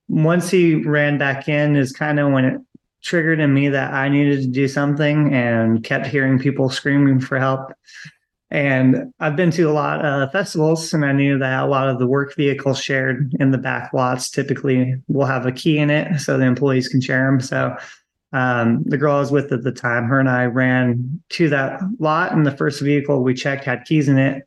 once 0.08 0.50
he 0.50 0.76
ran 0.76 1.18
back 1.18 1.50
in, 1.50 1.76
is 1.76 1.92
kind 1.92 2.20
of 2.20 2.32
when 2.32 2.46
it 2.46 2.62
triggered 3.02 3.40
in 3.40 3.54
me 3.54 3.70
that 3.70 3.94
I 3.94 4.08
needed 4.08 4.42
to 4.42 4.48
do 4.48 4.70
something, 4.70 5.34
and 5.34 5.84
kept 5.84 6.08
hearing 6.08 6.40
people 6.40 6.70
screaming 6.70 7.20
for 7.20 7.40
help. 7.40 7.74
And 8.52 9.12
I've 9.20 9.36
been 9.36 9.52
to 9.52 9.64
a 9.64 9.74
lot 9.74 10.06
of 10.06 10.32
festivals, 10.32 10.94
and 10.94 11.04
I 11.04 11.12
knew 11.12 11.40
that 11.40 11.64
a 11.64 11.68
lot 11.68 11.90
of 11.90 11.98
the 11.98 12.08
work 12.08 12.36
vehicles 12.36 12.80
shared 12.80 13.34
in 13.40 13.52
the 13.52 13.58
back 13.58 13.92
lots 13.92 14.30
typically 14.30 14.96
will 15.08 15.26
have 15.26 15.46
a 15.46 15.52
key 15.52 15.80
in 15.80 15.90
it, 15.90 16.20
so 16.20 16.38
the 16.38 16.46
employees 16.46 16.88
can 16.88 17.02
share 17.02 17.26
them. 17.26 17.42
So 17.42 17.76
um, 18.34 18.84
the 18.86 18.98
girl 18.98 19.16
I 19.16 19.20
was 19.20 19.32
with 19.32 19.52
at 19.52 19.64
the 19.64 19.72
time, 19.72 20.06
her 20.06 20.20
and 20.20 20.30
I 20.30 20.46
ran 20.46 21.22
to 21.30 21.50
that 21.50 21.82
lot, 22.00 22.34
and 22.34 22.46
the 22.46 22.56
first 22.56 22.82
vehicle 22.82 23.24
we 23.24 23.34
checked 23.34 23.66
had 23.66 23.86
keys 23.86 24.08
in 24.08 24.18
it. 24.18 24.44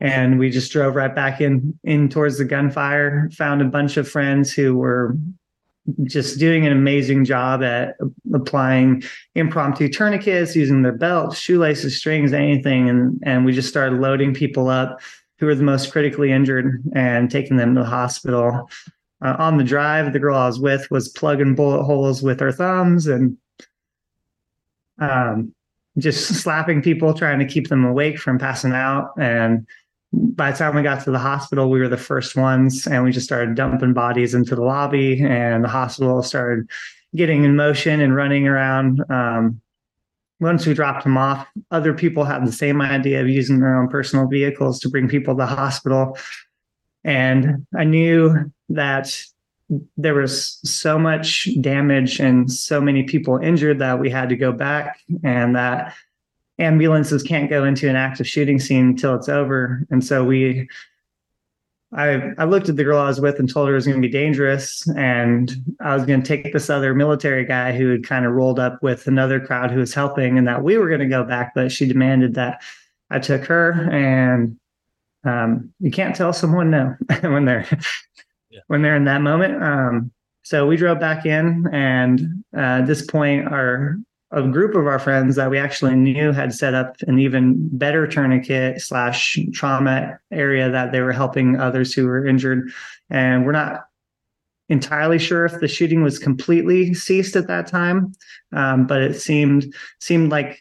And 0.00 0.40
we 0.40 0.50
just 0.50 0.72
drove 0.72 0.96
right 0.96 1.14
back 1.14 1.40
in 1.40 1.78
in 1.84 2.08
towards 2.08 2.38
the 2.38 2.44
gunfire. 2.44 3.30
Found 3.34 3.62
a 3.62 3.66
bunch 3.66 3.96
of 3.96 4.08
friends 4.08 4.52
who 4.52 4.76
were 4.76 5.16
just 6.04 6.38
doing 6.38 6.66
an 6.66 6.72
amazing 6.72 7.24
job 7.24 7.62
at 7.62 7.96
applying 8.34 9.02
impromptu 9.34 9.88
tourniquets, 9.88 10.54
using 10.54 10.82
their 10.82 10.92
belts, 10.92 11.38
shoelaces, 11.38 11.98
strings, 11.98 12.32
anything, 12.32 12.88
and 12.88 13.20
and 13.24 13.44
we 13.44 13.52
just 13.52 13.68
started 13.68 14.00
loading 14.00 14.32
people 14.34 14.68
up 14.68 15.00
who 15.38 15.46
were 15.46 15.54
the 15.54 15.64
most 15.64 15.90
critically 15.90 16.30
injured 16.30 16.82
and 16.94 17.30
taking 17.30 17.56
them 17.56 17.74
to 17.74 17.80
the 17.80 17.86
hospital 17.86 18.68
uh, 19.24 19.36
on 19.38 19.56
the 19.56 19.64
drive, 19.64 20.12
the 20.12 20.18
girl 20.18 20.36
I 20.36 20.46
was 20.46 20.58
with 20.58 20.90
was 20.90 21.08
plugging 21.08 21.54
bullet 21.54 21.84
holes 21.84 22.22
with 22.22 22.40
her 22.40 22.52
thumbs 22.52 23.06
and 23.06 23.36
um, 24.98 25.54
just 25.98 26.28
slapping 26.42 26.82
people, 26.82 27.14
trying 27.14 27.38
to 27.38 27.44
keep 27.46 27.68
them 27.68 27.84
awake 27.84 28.18
from 28.18 28.38
passing 28.38 28.72
out. 28.72 29.10
And 29.18 29.66
by 30.12 30.50
the 30.50 30.58
time 30.58 30.74
we 30.74 30.82
got 30.82 31.04
to 31.04 31.10
the 31.10 31.18
hospital, 31.18 31.70
we 31.70 31.80
were 31.80 31.88
the 31.88 31.96
first 31.96 32.36
ones, 32.36 32.86
and 32.86 33.02
we 33.02 33.12
just 33.12 33.26
started 33.26 33.54
dumping 33.54 33.94
bodies 33.94 34.34
into 34.34 34.54
the 34.54 34.62
lobby, 34.62 35.22
and 35.22 35.64
the 35.64 35.68
hospital 35.68 36.22
started 36.22 36.68
getting 37.16 37.44
in 37.44 37.56
motion 37.56 38.00
and 38.00 38.14
running 38.14 38.46
around. 38.46 39.02
Um, 39.10 39.60
once 40.40 40.66
we 40.66 40.74
dropped 40.74 41.04
them 41.04 41.16
off, 41.16 41.46
other 41.70 41.94
people 41.94 42.24
had 42.24 42.44
the 42.44 42.52
same 42.52 42.82
idea 42.82 43.20
of 43.20 43.28
using 43.28 43.60
their 43.60 43.80
own 43.80 43.88
personal 43.88 44.26
vehicles 44.26 44.80
to 44.80 44.88
bring 44.88 45.08
people 45.08 45.34
to 45.34 45.38
the 45.38 45.46
hospital. 45.46 46.18
And 47.04 47.66
I 47.78 47.84
knew 47.84 48.50
that 48.70 49.16
there 49.96 50.14
was 50.14 50.58
so 50.64 50.98
much 50.98 51.48
damage 51.60 52.20
and 52.20 52.50
so 52.50 52.80
many 52.80 53.04
people 53.04 53.38
injured 53.38 53.78
that 53.78 54.00
we 54.00 54.10
had 54.10 54.28
to 54.28 54.36
go 54.36 54.52
back 54.52 55.00
and 55.22 55.56
that 55.56 55.94
ambulances 56.58 57.22
can't 57.22 57.50
go 57.50 57.64
into 57.64 57.88
an 57.88 57.96
active 57.96 58.26
shooting 58.28 58.60
scene 58.60 58.88
until 58.90 59.14
it's 59.14 59.28
over. 59.28 59.86
And 59.90 60.04
so 60.04 60.24
we 60.24 60.68
I 61.94 62.32
I 62.38 62.44
looked 62.44 62.68
at 62.70 62.76
the 62.76 62.84
girl 62.84 62.98
I 62.98 63.06
was 63.08 63.20
with 63.20 63.38
and 63.38 63.48
told 63.52 63.68
her 63.68 63.74
it 63.74 63.76
was 63.76 63.86
going 63.86 64.00
to 64.00 64.06
be 64.06 64.12
dangerous, 64.12 64.88
and 64.96 65.52
I 65.80 65.94
was 65.94 66.06
going 66.06 66.22
to 66.22 66.26
take 66.26 66.52
this 66.52 66.70
other 66.70 66.94
military 66.94 67.44
guy 67.44 67.76
who 67.76 67.90
had 67.90 68.04
kind 68.06 68.24
of 68.24 68.32
rolled 68.32 68.58
up 68.58 68.82
with 68.82 69.06
another 69.06 69.38
crowd 69.40 69.70
who 69.70 69.78
was 69.80 69.92
helping, 69.92 70.38
and 70.38 70.46
that 70.48 70.62
we 70.62 70.78
were 70.78 70.88
going 70.88 71.00
to 71.00 71.06
go 71.06 71.22
back, 71.22 71.52
but 71.54 71.70
she 71.70 71.86
demanded 71.86 72.34
that 72.34 72.62
I 73.10 73.18
took 73.18 73.44
her, 73.44 73.72
and 73.92 74.56
um, 75.24 75.72
you 75.80 75.90
can't 75.90 76.16
tell 76.16 76.32
someone 76.32 76.70
no 76.70 76.96
when 77.20 77.44
they're 77.44 77.66
Yeah. 78.50 78.60
when 78.68 78.80
they're 78.80 78.96
in 78.96 79.04
that 79.04 79.20
moment. 79.20 79.62
Um, 79.62 80.12
so 80.44 80.66
we 80.66 80.76
drove 80.78 80.98
back 80.98 81.26
in, 81.26 81.68
and 81.74 82.42
uh, 82.56 82.80
at 82.80 82.86
this 82.86 83.02
point, 83.04 83.48
our 83.48 83.98
a 84.32 84.42
group 84.42 84.74
of 84.74 84.86
our 84.86 84.98
friends 84.98 85.36
that 85.36 85.50
we 85.50 85.58
actually 85.58 85.94
knew 85.94 86.32
had 86.32 86.54
set 86.54 86.74
up 86.74 86.96
an 87.06 87.18
even 87.18 87.68
better 87.76 88.06
tourniquet 88.06 88.80
slash 88.80 89.38
trauma 89.52 90.18
area 90.30 90.70
that 90.70 90.90
they 90.90 91.00
were 91.00 91.12
helping 91.12 91.60
others 91.60 91.92
who 91.92 92.06
were 92.06 92.26
injured. 92.26 92.70
And 93.10 93.44
we're 93.44 93.52
not 93.52 93.84
entirely 94.68 95.18
sure 95.18 95.44
if 95.44 95.60
the 95.60 95.68
shooting 95.68 96.02
was 96.02 96.18
completely 96.18 96.94
ceased 96.94 97.36
at 97.36 97.46
that 97.48 97.66
time, 97.66 98.14
um, 98.52 98.86
but 98.86 99.02
it 99.02 99.20
seemed 99.20 99.74
seemed 100.00 100.30
like 100.30 100.60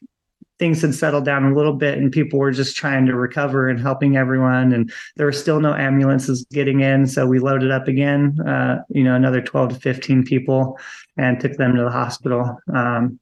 things 0.61 0.81
had 0.83 0.93
settled 0.93 1.25
down 1.25 1.43
a 1.43 1.55
little 1.55 1.73
bit 1.73 1.97
and 1.97 2.11
people 2.11 2.37
were 2.37 2.51
just 2.51 2.77
trying 2.77 3.07
to 3.07 3.15
recover 3.15 3.67
and 3.67 3.79
helping 3.79 4.15
everyone 4.15 4.71
and 4.73 4.93
there 5.15 5.25
were 5.25 5.31
still 5.31 5.59
no 5.59 5.73
ambulances 5.73 6.45
getting 6.51 6.81
in 6.81 7.07
so 7.07 7.25
we 7.25 7.39
loaded 7.39 7.71
up 7.71 7.87
again 7.87 8.39
uh, 8.47 8.77
you 8.89 9.03
know 9.03 9.15
another 9.15 9.41
12 9.41 9.69
to 9.69 9.75
15 9.79 10.23
people 10.23 10.77
and 11.17 11.39
took 11.39 11.53
them 11.53 11.75
to 11.75 11.81
the 11.81 11.89
hospital 11.89 12.59
um, 12.75 13.19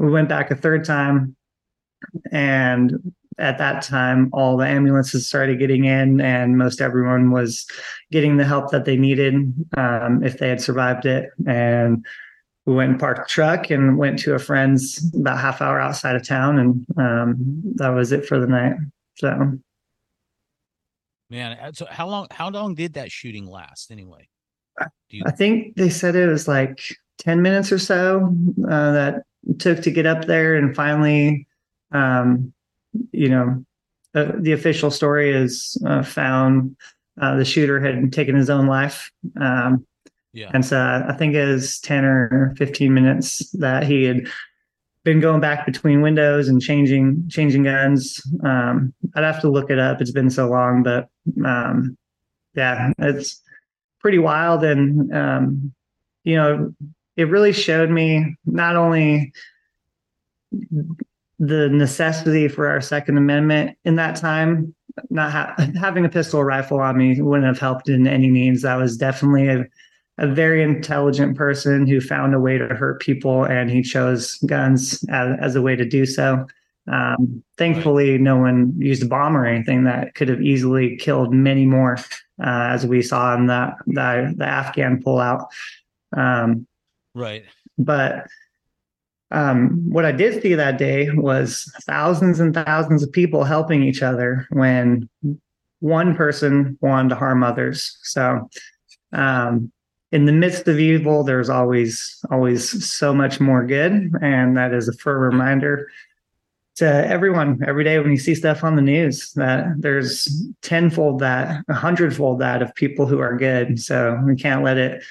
we 0.00 0.10
went 0.10 0.30
back 0.30 0.50
a 0.50 0.56
third 0.56 0.84
time 0.84 1.36
and 2.32 3.12
at 3.38 3.58
that 3.58 3.82
time 3.82 4.30
all 4.32 4.56
the 4.56 4.66
ambulances 4.66 5.28
started 5.28 5.58
getting 5.58 5.84
in 5.84 6.20
and 6.20 6.56
most 6.56 6.80
everyone 6.80 7.30
was 7.30 7.66
getting 8.10 8.38
the 8.38 8.44
help 8.44 8.70
that 8.70 8.86
they 8.86 8.96
needed 8.96 9.34
um, 9.76 10.24
if 10.24 10.38
they 10.38 10.48
had 10.48 10.60
survived 10.60 11.04
it 11.04 11.30
and 11.46 12.04
we 12.64 12.74
went 12.74 12.92
and 12.92 13.00
parked 13.00 13.28
the 13.28 13.32
truck 13.32 13.70
and 13.70 13.98
went 13.98 14.18
to 14.18 14.34
a 14.34 14.38
friend's 14.38 15.12
about 15.14 15.38
half 15.38 15.60
hour 15.60 15.78
outside 15.78 16.16
of 16.16 16.26
town 16.26 16.58
and 16.58 16.86
um, 16.96 17.36
that 17.74 17.90
was 17.90 18.10
it 18.10 18.24
for 18.24 18.40
the 18.40 18.46
night 18.46 18.76
so 19.16 19.58
Man, 21.28 21.56
uh, 21.58 21.70
so 21.72 21.86
how 21.88 22.08
long 22.08 22.26
how 22.32 22.50
long 22.50 22.74
did 22.74 22.94
that 22.94 23.12
shooting 23.12 23.46
last 23.46 23.92
anyway? 23.92 24.28
Do 24.80 25.16
you 25.16 25.22
i 25.26 25.30
think 25.30 25.76
they 25.76 25.88
said 25.88 26.16
it 26.16 26.26
was 26.26 26.48
like 26.48 26.82
10 27.18 27.40
minutes 27.42 27.70
or 27.70 27.78
so 27.78 28.34
uh, 28.68 28.92
that 28.92 29.22
took 29.58 29.82
to 29.82 29.90
get 29.90 30.06
up 30.06 30.26
there 30.26 30.54
and 30.56 30.76
finally 30.76 31.46
um, 31.92 32.52
you 33.12 33.28
know 33.28 33.64
uh, 34.14 34.32
the 34.38 34.52
official 34.52 34.90
story 34.90 35.30
is 35.30 35.80
uh, 35.86 36.02
found 36.02 36.76
uh, 37.20 37.36
the 37.36 37.44
shooter 37.44 37.80
had 37.80 38.12
taken 38.12 38.34
his 38.34 38.50
own 38.50 38.66
life 38.66 39.10
um, 39.40 39.84
yeah. 40.32 40.50
And 40.54 40.64
so 40.64 40.78
I 40.78 41.12
think 41.14 41.34
it 41.34 41.46
was 41.46 41.80
10 41.80 42.04
or 42.04 42.54
15 42.56 42.94
minutes 42.94 43.50
that 43.52 43.84
he 43.84 44.04
had 44.04 44.28
been 45.02 45.20
going 45.20 45.40
back 45.40 45.66
between 45.66 46.02
windows 46.02 46.48
and 46.48 46.60
changing 46.60 47.24
changing 47.28 47.64
guns. 47.64 48.20
Um, 48.44 48.92
I'd 49.14 49.24
have 49.24 49.40
to 49.40 49.50
look 49.50 49.70
it 49.70 49.78
up. 49.78 50.00
It's 50.00 50.12
been 50.12 50.30
so 50.30 50.48
long, 50.48 50.82
but 50.82 51.08
um, 51.44 51.96
yeah, 52.54 52.92
it's 52.98 53.40
pretty 53.98 54.18
wild. 54.18 54.62
And 54.62 55.12
um, 55.14 55.72
you 56.22 56.36
know, 56.36 56.74
it 57.20 57.24
really 57.24 57.52
showed 57.52 57.90
me 57.90 58.36
not 58.46 58.76
only 58.76 59.32
the 61.38 61.68
necessity 61.68 62.48
for 62.48 62.66
our 62.66 62.80
Second 62.80 63.18
Amendment 63.18 63.76
in 63.84 63.96
that 63.96 64.16
time. 64.16 64.74
Not 65.08 65.30
ha- 65.30 65.54
having 65.78 66.04
a 66.04 66.08
pistol 66.08 66.40
or 66.40 66.44
rifle 66.44 66.80
on 66.80 66.98
me 66.98 67.20
wouldn't 67.20 67.46
have 67.46 67.58
helped 67.58 67.88
in 67.88 68.06
any 68.06 68.28
means. 68.28 68.62
That 68.62 68.76
was 68.76 68.96
definitely 68.96 69.48
a 69.48 69.64
a 70.20 70.26
very 70.26 70.62
intelligent 70.62 71.34
person 71.36 71.86
who 71.86 71.98
found 71.98 72.34
a 72.34 72.40
way 72.40 72.58
to 72.58 72.66
hurt 72.66 73.00
people 73.00 73.44
and 73.44 73.70
he 73.70 73.82
chose 73.82 74.34
guns 74.46 75.02
as, 75.08 75.36
as 75.40 75.56
a 75.56 75.62
way 75.62 75.74
to 75.74 75.84
do 75.84 76.04
so. 76.04 76.46
Um, 76.92 77.42
thankfully, 77.56 78.18
no 78.18 78.36
one 78.36 78.74
used 78.76 79.02
a 79.02 79.06
bomb 79.06 79.34
or 79.34 79.46
anything 79.46 79.84
that 79.84 80.14
could 80.14 80.28
have 80.28 80.42
easily 80.42 80.96
killed 80.96 81.32
many 81.32 81.64
more, 81.64 81.96
uh, 82.42 82.68
as 82.70 82.86
we 82.86 83.00
saw 83.00 83.34
in 83.34 83.46
the, 83.46 83.72
the, 83.86 84.34
the 84.36 84.44
Afghan 84.44 85.02
pullout. 85.02 85.46
Um, 86.14 86.66
Right. 87.14 87.44
but 87.78 88.26
um, 89.32 89.88
what 89.88 90.04
I 90.04 90.12
did 90.12 90.42
see 90.42 90.54
that 90.54 90.78
day 90.78 91.08
was 91.10 91.72
thousands 91.82 92.40
and 92.40 92.52
thousands 92.52 93.02
of 93.02 93.12
people 93.12 93.44
helping 93.44 93.82
each 93.82 94.02
other 94.02 94.46
when 94.50 95.08
one 95.78 96.16
person 96.16 96.76
wanted 96.80 97.10
to 97.10 97.14
harm 97.14 97.42
others. 97.42 97.98
So, 98.02 98.48
um, 99.12 99.72
in 100.12 100.24
the 100.24 100.32
midst 100.32 100.66
of 100.66 100.80
evil, 100.80 101.22
there's 101.22 101.48
always 101.48 102.20
always 102.30 102.90
so 102.92 103.14
much 103.14 103.38
more 103.38 103.64
good, 103.64 104.12
and 104.20 104.56
that 104.56 104.74
is 104.74 104.88
a 104.88 104.92
firm 104.94 105.22
reminder 105.22 105.88
to 106.76 106.86
everyone 106.86 107.62
every 107.66 107.84
day 107.84 107.98
when 107.98 108.10
you 108.10 108.16
see 108.16 108.34
stuff 108.34 108.64
on 108.64 108.74
the 108.74 108.82
news 108.82 109.32
that 109.34 109.66
there's 109.78 110.26
tenfold 110.62 111.20
that, 111.20 111.62
a 111.68 111.74
hundredfold 111.74 112.40
that 112.40 112.62
of 112.62 112.74
people 112.74 113.06
who 113.06 113.20
are 113.20 113.36
good. 113.36 113.78
So 113.80 114.20
we 114.24 114.34
can't 114.34 114.64
let 114.64 114.78
it 114.78 115.02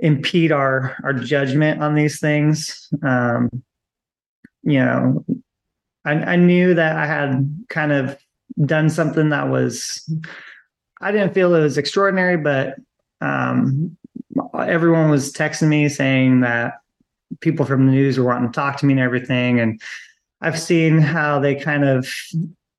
impede 0.00 0.52
our 0.52 0.96
our 1.02 1.12
judgment 1.12 1.82
on 1.82 1.94
these 1.94 2.20
things. 2.20 2.88
Um, 3.02 3.50
you 4.62 4.78
know, 4.78 5.24
I, 6.04 6.12
I 6.12 6.36
knew 6.36 6.74
that 6.74 6.96
I 6.96 7.06
had 7.06 7.64
kind 7.68 7.92
of 7.92 8.18
done 8.64 8.90
something 8.90 9.30
that 9.30 9.48
was 9.48 10.08
I 11.00 11.12
didn't 11.12 11.34
feel 11.34 11.54
it 11.54 11.62
was 11.62 11.78
extraordinary, 11.78 12.36
but 12.36 12.76
um, 13.20 13.96
everyone 14.54 15.10
was 15.10 15.32
texting 15.32 15.68
me 15.68 15.88
saying 15.88 16.40
that 16.40 16.74
people 17.40 17.66
from 17.66 17.86
the 17.86 17.92
news 17.92 18.18
were 18.18 18.24
wanting 18.24 18.50
to 18.50 18.54
talk 18.54 18.78
to 18.78 18.86
me 18.86 18.94
and 18.94 19.00
everything. 19.00 19.60
And 19.60 19.80
I've 20.40 20.58
seen 20.58 20.98
how 20.98 21.38
they 21.38 21.54
kind 21.54 21.84
of 21.84 22.08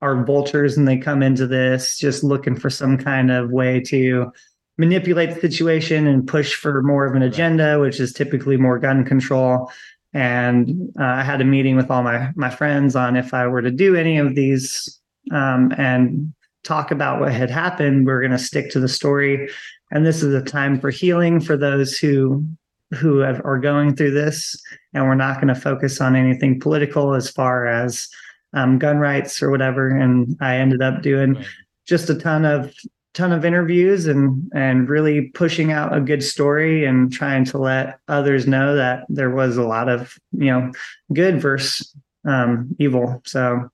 are 0.02 0.24
vultures 0.24 0.76
and 0.76 0.88
they 0.88 0.96
come 0.96 1.22
into 1.22 1.46
this 1.46 1.98
just 1.98 2.24
looking 2.24 2.56
for 2.56 2.70
some 2.70 2.96
kind 2.96 3.30
of 3.30 3.50
way 3.50 3.80
to 3.80 4.32
manipulate 4.80 5.34
the 5.34 5.40
situation 5.40 6.06
and 6.06 6.26
push 6.26 6.54
for 6.54 6.82
more 6.82 7.04
of 7.04 7.14
an 7.14 7.22
agenda, 7.22 7.78
which 7.78 8.00
is 8.00 8.14
typically 8.14 8.56
more 8.56 8.78
gun 8.78 9.04
control. 9.04 9.70
And 10.14 10.90
uh, 10.98 11.04
I 11.04 11.22
had 11.22 11.42
a 11.42 11.44
meeting 11.44 11.76
with 11.76 11.90
all 11.90 12.02
my 12.02 12.32
my 12.34 12.50
friends 12.50 12.96
on 12.96 13.14
if 13.14 13.32
I 13.34 13.46
were 13.46 13.62
to 13.62 13.70
do 13.70 13.94
any 13.94 14.16
of 14.16 14.34
these 14.34 14.98
um, 15.30 15.72
and 15.76 16.32
talk 16.64 16.90
about 16.90 17.20
what 17.20 17.32
had 17.32 17.50
happened, 17.50 18.06
we're 18.06 18.20
going 18.20 18.32
to 18.32 18.38
stick 18.38 18.70
to 18.70 18.80
the 18.80 18.88
story. 18.88 19.50
And 19.92 20.04
this 20.04 20.22
is 20.22 20.34
a 20.34 20.42
time 20.42 20.80
for 20.80 20.90
healing 20.90 21.40
for 21.40 21.56
those 21.56 21.98
who 21.98 22.44
who 22.92 23.18
have, 23.18 23.40
are 23.44 23.58
going 23.58 23.94
through 23.94 24.12
this. 24.12 24.60
And 24.94 25.04
we're 25.04 25.14
not 25.14 25.36
going 25.36 25.54
to 25.54 25.60
focus 25.60 26.00
on 26.00 26.16
anything 26.16 26.58
political 26.58 27.14
as 27.14 27.30
far 27.30 27.66
as 27.66 28.08
um, 28.54 28.78
gun 28.78 28.98
rights 28.98 29.42
or 29.42 29.50
whatever. 29.50 29.88
And 29.90 30.36
I 30.40 30.56
ended 30.56 30.82
up 30.82 31.02
doing 31.02 31.44
just 31.86 32.10
a 32.10 32.14
ton 32.14 32.44
of 32.44 32.74
ton 33.14 33.32
of 33.32 33.44
interviews 33.44 34.06
and 34.06 34.50
and 34.54 34.88
really 34.88 35.28
pushing 35.28 35.72
out 35.72 35.96
a 35.96 36.00
good 36.00 36.22
story 36.22 36.84
and 36.84 37.12
trying 37.12 37.44
to 37.44 37.58
let 37.58 37.98
others 38.08 38.46
know 38.46 38.76
that 38.76 39.04
there 39.08 39.30
was 39.30 39.56
a 39.56 39.64
lot 39.64 39.88
of 39.88 40.18
you 40.32 40.46
know 40.46 40.72
good 41.12 41.40
versus 41.40 41.94
um, 42.24 42.74
evil. 42.78 43.20
So 43.24 43.70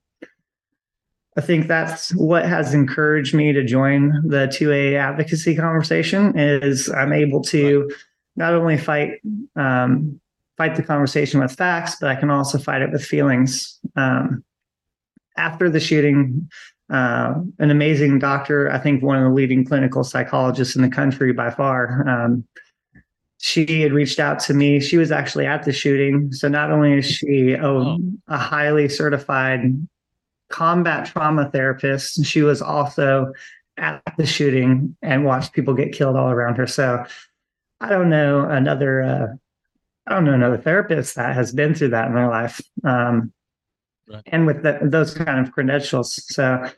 I 1.37 1.43
think 1.43 1.69
that's 1.69 2.15
what 2.15 2.47
has 2.47 2.73
encouraged 2.73 3.35
me 3.35 3.53
to 3.53 3.63
join 3.63 4.23
the 4.27 4.47
2A 4.47 4.95
advocacy 4.95 5.55
conversation 5.55 6.39
is 6.39 6.89
I'm 6.89 7.13
able 7.13 7.43
to 7.45 7.91
not 8.37 8.55
only 8.55 8.79
fight 8.79 9.21
um, 9.55 10.21
fight 10.57 10.77
the 10.77 10.83
conversation 10.83 11.41
with 11.41 11.53
facts, 11.53 11.97
but 12.01 12.11
I 12.11 12.17
can 12.17 12.31
also 12.31 12.59
fight 12.59 12.81
it 12.81 12.91
with 12.91 13.05
feelings. 13.05 13.79
Um, 13.97 14.45
after 15.37 15.69
the 15.69 15.81
shooting, 15.81 16.49
uh, 16.91 17.35
an 17.59 17.71
amazing 17.71 18.19
doctor, 18.19 18.71
I 18.71 18.79
think 18.79 19.03
one 19.03 19.19
of 19.19 19.25
the 19.25 19.31
leading 19.35 19.65
clinical 19.65 20.05
psychologists 20.05 20.77
in 20.77 20.83
the 20.83 20.89
country 20.89 21.33
by 21.33 21.51
far. 21.51 22.09
Um, 22.09 22.45
she 23.39 23.83
had 23.83 23.93
reached 23.93 24.19
out 24.19 24.39
to 24.41 24.55
me. 24.55 24.81
She 24.81 24.97
was 24.97 25.11
actually 25.11 25.47
at 25.47 25.65
the 25.65 25.73
shooting. 25.73 26.33
So 26.33 26.49
not 26.49 26.71
only 26.71 26.99
is 26.99 27.07
she 27.07 27.53
a, 27.53 27.67
oh. 27.67 27.99
a 28.29 28.39
highly 28.39 28.89
certified 28.89 29.61
combat 30.49 31.07
trauma 31.07 31.51
therapist, 31.51 32.25
she 32.25 32.43
was 32.43 32.63
also 32.63 33.33
at 33.77 34.03
the 34.17 34.27
shooting 34.27 34.97
and 35.03 35.25
watched 35.25 35.53
people 35.53 35.75
get 35.75 35.93
killed 35.93 36.17
all 36.17 36.31
around 36.31 36.57
her. 36.57 36.67
So 36.67 37.05
I 37.81 37.89
don't 37.89 38.09
know 38.09 38.49
another 38.49 39.03
uh, 39.03 39.27
I 40.07 40.15
don't 40.15 40.25
know 40.25 40.33
another 40.33 40.57
therapist 40.57 41.17
that 41.17 41.35
has 41.35 41.53
been 41.53 41.75
through 41.75 41.91
that 41.91 42.07
in 42.07 42.15
their 42.15 42.29
life. 42.29 42.61
Um, 42.85 43.33
right. 44.09 44.23
and 44.27 44.47
with 44.47 44.63
the, 44.63 44.79
those 44.83 45.15
kind 45.15 45.45
of 45.45 45.53
credentials. 45.53 46.23
So 46.35 46.69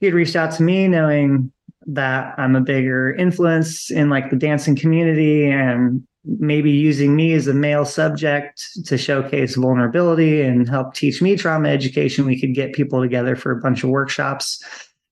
he 0.00 0.06
had 0.06 0.14
reached 0.14 0.36
out 0.36 0.52
to 0.56 0.62
me 0.62 0.88
knowing 0.88 1.52
that 1.86 2.34
I'm 2.38 2.56
a 2.56 2.60
bigger 2.60 3.14
influence 3.14 3.90
in 3.90 4.08
like 4.08 4.30
the 4.30 4.36
dancing 4.36 4.76
community 4.76 5.50
and 5.50 6.02
maybe 6.24 6.70
using 6.70 7.14
me 7.14 7.34
as 7.34 7.46
a 7.46 7.54
male 7.54 7.84
subject 7.84 8.62
to 8.86 8.96
showcase 8.96 9.56
vulnerability 9.56 10.40
and 10.40 10.68
help 10.68 10.94
teach 10.94 11.20
me 11.20 11.36
trauma 11.36 11.68
education. 11.68 12.24
We 12.24 12.40
could 12.40 12.54
get 12.54 12.72
people 12.72 13.02
together 13.02 13.36
for 13.36 13.52
a 13.52 13.60
bunch 13.60 13.84
of 13.84 13.90
workshops. 13.90 14.62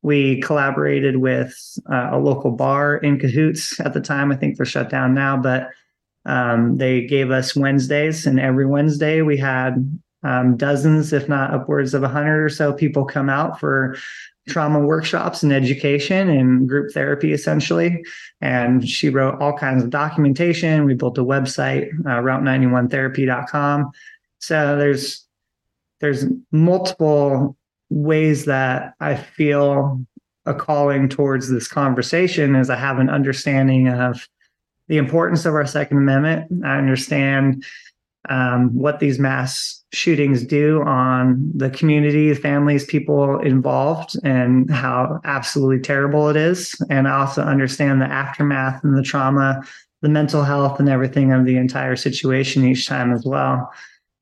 We 0.01 0.41
collaborated 0.41 1.19
with 1.19 1.55
uh, 1.91 2.11
a 2.13 2.19
local 2.19 2.51
bar 2.51 2.97
in 2.97 3.19
Cahoots 3.19 3.79
at 3.81 3.93
the 3.93 4.01
time. 4.01 4.33
I 4.33 4.37
think 4.37 4.57
they're 4.57 4.67
shut 4.67 4.89
down 4.89 5.15
now, 5.15 5.37
but 5.37 5.69
um, 6.25 6.77
they 6.77 7.07
gave 7.07 7.31
us 7.31 7.55
Wednesdays, 7.55 8.27
and 8.27 8.41
every 8.41 8.67
Wednesday 8.67 9.23
we 9.23 9.37
had 9.37 10.01
um, 10.23 10.57
dozens, 10.57 11.13
if 11.13 11.29
not 11.29 11.53
upwards 11.53 11.95
of 11.95 12.03
a 12.03 12.09
hundred 12.09 12.45
or 12.45 12.49
so 12.49 12.73
people 12.73 13.05
come 13.05 13.29
out 13.29 13.59
for 13.59 13.97
trauma 14.49 14.81
workshops 14.81 15.43
and 15.43 15.53
education 15.53 16.29
and 16.29 16.69
group 16.69 16.93
therapy 16.93 17.33
essentially. 17.33 18.05
And 18.41 18.89
she 18.89 19.09
wrote 19.09 19.41
all 19.41 19.57
kinds 19.57 19.85
of 19.85 19.91
documentation. 19.91 20.85
We 20.85 20.95
built 20.95 21.19
a 21.19 21.25
website 21.25 21.89
uh, 22.01 22.21
route91therapy.com 22.21 23.93
so 24.43 24.77
there's 24.77 25.25
there's 26.01 26.27
multiple 26.51 27.57
ways 27.91 28.45
that 28.47 28.95
i 29.01 29.15
feel 29.15 30.05
a 30.47 30.55
calling 30.55 31.09
towards 31.09 31.49
this 31.49 31.69
conversation 31.69 32.57
as 32.57 32.69
i 32.69 32.75
have 32.75 32.99
an 32.99 33.09
understanding 33.09 33.89
of 33.89 34.29
the 34.89 34.99
importance 34.99 35.47
of 35.47 35.55
our 35.55 35.67
second 35.67 35.97
amendment. 35.97 36.65
I 36.65 36.77
understand 36.77 37.65
um, 38.29 38.73
what 38.75 39.01
these 39.01 39.19
mass 39.19 39.83
shootings 39.93 40.45
do 40.45 40.83
on 40.83 41.51
the 41.55 41.71
community, 41.71 42.29
the 42.29 42.41
families, 42.41 42.85
people 42.85 43.41
involved, 43.41 44.17
and 44.23 44.71
how 44.71 45.21
absolutely 45.25 45.81
terrible 45.81 46.29
it 46.29 46.37
is. 46.37 46.75
And 46.89 47.09
I 47.09 47.21
also 47.21 47.43
understand 47.43 48.01
the 48.01 48.07
aftermath 48.07 48.83
and 48.85 48.97
the 48.97 49.03
trauma, 49.03 49.63
the 50.03 50.09
mental 50.09 50.45
health, 50.45 50.79
and 50.79 50.89
everything 50.89 51.33
of 51.33 51.45
the 51.45 51.57
entire 51.57 51.97
situation 51.97 52.65
each 52.65 52.87
time 52.87 53.13
as 53.13 53.25
well. 53.25 53.73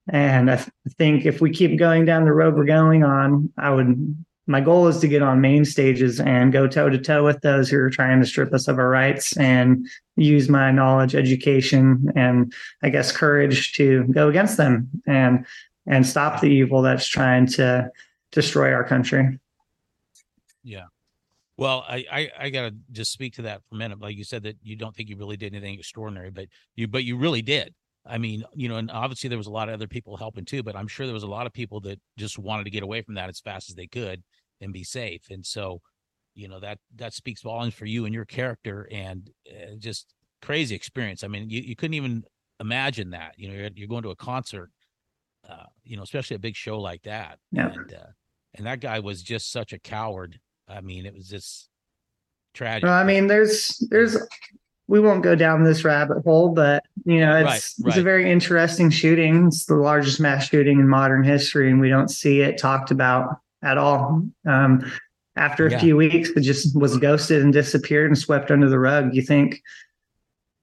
And 0.09 0.51
I 0.51 0.57
th- 0.57 0.71
think 0.99 1.27
if 1.27 1.41
we 1.41 1.51
keep 1.51 1.79
going 1.79 2.05
down 2.05 2.25
the 2.25 2.33
road 2.33 2.57
we're 2.57 2.65
going 2.65 3.05
on, 3.05 3.53
I 3.59 3.71
would 3.71 4.17
my 4.51 4.61
goal 4.61 4.89
is 4.89 4.99
to 4.99 5.07
get 5.07 5.23
on 5.23 5.41
main 5.41 5.65
stages 5.65 6.19
and 6.19 6.53
go 6.53 6.67
toe 6.67 6.89
to 6.89 6.99
toe 6.99 7.25
with 7.25 7.41
those 7.41 7.71
who 7.71 7.79
are 7.79 7.89
trying 7.89 8.21
to 8.21 8.27
strip 8.27 8.53
us 8.53 8.67
of 8.67 8.81
our 8.81 8.89
rights 8.89 9.37
and 9.37 9.87
use 10.17 10.49
my 10.49 10.73
knowledge, 10.73 11.15
education, 11.15 12.11
and 12.17 12.53
I 12.83 12.89
guess 12.91 13.13
courage 13.13 13.75
to 13.75 14.03
go 14.11 14.29
against 14.29 14.57
them 14.57 14.89
and 15.07 15.47
and 15.87 16.05
stop 16.05 16.41
the 16.41 16.49
evil 16.49 16.83
that's 16.83 17.07
trying 17.07 17.47
to 17.47 17.93
destroy 18.33 18.73
our 18.73 18.83
country. 18.83 19.39
Yeah. 20.65 20.87
Well, 21.57 21.85
I, 21.89 22.05
I, 22.11 22.31
I 22.41 22.51
gotta 22.51 22.75
just 22.91 23.13
speak 23.13 23.35
to 23.35 23.43
that 23.43 23.63
for 23.69 23.77
a 23.77 23.79
minute. 23.79 24.01
Like 24.01 24.17
you 24.17 24.25
said 24.25 24.43
that 24.43 24.57
you 24.65 24.75
don't 24.75 24.97
think 24.97 25.11
you 25.11 25.17
really 25.17 25.37
did 25.37 25.55
anything 25.55 25.79
extraordinary, 25.79 26.31
but 26.31 26.47
you 26.75 26.89
but 26.89 27.05
you 27.05 27.17
really 27.17 27.43
did. 27.43 27.73
I 28.05 28.19
mean, 28.19 28.43
you 28.53 28.69
know, 28.69 28.77
and 28.77 28.91
obviously 28.91 29.29
there 29.29 29.39
was 29.39 29.47
a 29.47 29.53
lot 29.53 29.69
of 29.69 29.75
other 29.75 29.87
people 29.87 30.17
helping 30.17 30.45
too, 30.45 30.65
but 30.65 30.75
I'm 30.75 30.89
sure 30.89 31.07
there 31.07 31.15
was 31.15 31.23
a 31.23 31.29
lot 31.29 31.47
of 31.47 31.53
people 31.53 31.79
that 31.83 32.01
just 32.17 32.37
wanted 32.37 32.65
to 32.65 32.71
get 32.71 32.83
away 32.83 33.03
from 33.03 33.15
that 33.15 33.29
as 33.29 33.39
fast 33.39 33.71
as 33.71 33.77
they 33.77 33.87
could 33.87 34.25
and 34.61 34.73
be 34.73 34.85
safe. 34.85 35.23
And 35.31 35.45
so, 35.45 35.81
you 36.35 36.49
know, 36.49 36.61
that 36.61 36.79
that 36.97 37.15
speaks 37.15 37.43
volumes 37.43 37.75
for 37.75 37.87
you 37.87 38.05
and 38.05 38.15
your 38.15 38.25
character 38.25 38.89
and 38.91 39.31
uh, 39.51 39.75
just 39.79 40.15
crazy 40.43 40.75
experience. 40.75 41.25
I 41.25 41.29
mean, 41.29 41.51
you, 41.51 41.61
you 41.61 41.77
couldn't 41.77 41.95
even 41.95 42.25
imagine 42.61 43.11
that. 43.11 43.35
You 43.37 43.49
know, 43.49 43.55
you're, 43.55 43.71
you're 43.75 43.89
going 43.89 44.03
to 44.03 44.11
a 44.11 44.17
concert, 44.17 44.71
uh, 45.49 45.65
you 45.85 45.97
know, 45.97 46.03
especially 46.03 46.37
a 46.37 46.41
big 46.41 46.57
show 46.57 46.79
like 46.79 47.03
that. 47.03 47.39
Yeah. 47.53 47.73
And 47.73 47.93
uh, 47.93 48.07
and 48.55 48.67
that 48.67 48.81
guy 48.81 49.01
was 49.01 49.23
just 49.23 49.53
such 49.53 49.73
a 49.73 49.79
coward. 49.79 50.39
I 50.69 50.81
mean, 50.81 51.07
it 51.07 51.15
was 51.15 51.29
just 51.29 51.69
tragic. 52.55 52.85
Well, 52.85 52.95
I 52.95 53.05
mean, 53.05 53.27
there's 53.27 53.77
there's 53.91 54.17
we 54.87 55.01
won't 55.01 55.23
go 55.23 55.37
down 55.37 55.63
this 55.63 55.85
rabbit 55.85 56.23
hole, 56.25 56.49
but 56.49 56.83
you 57.05 57.21
know, 57.21 57.37
it's 57.37 57.45
right, 57.45 57.85
right. 57.85 57.89
it's 57.89 57.97
a 57.97 58.03
very 58.03 58.31
interesting 58.31 58.91
shooting. 58.91 59.47
It's 59.47 59.67
the 59.67 59.77
largest 59.77 60.21
mass 60.21 60.49
shooting 60.49 60.81
in 60.81 60.89
modern 60.89 61.23
history, 61.23 61.71
and 61.71 61.81
we 61.81 61.89
don't 61.89 62.11
see 62.11 62.41
it 62.41 62.59
talked 62.59 62.91
about 62.91 63.37
at 63.63 63.79
all. 63.79 64.23
Um, 64.47 64.91
after 65.37 65.67
a 65.67 65.71
yeah. 65.71 65.81
few 65.81 65.97
weeks, 65.97 66.31
it 66.31 66.41
just 66.41 66.77
was 66.77 66.99
ghosted 66.99 67.43
and 67.43 67.53
disappeared 67.53 68.11
and 68.11 68.19
swept 68.19 68.51
under 68.51 68.69
the 68.69 68.79
rug. 68.79 69.15
You 69.15 69.23
think 69.23 69.63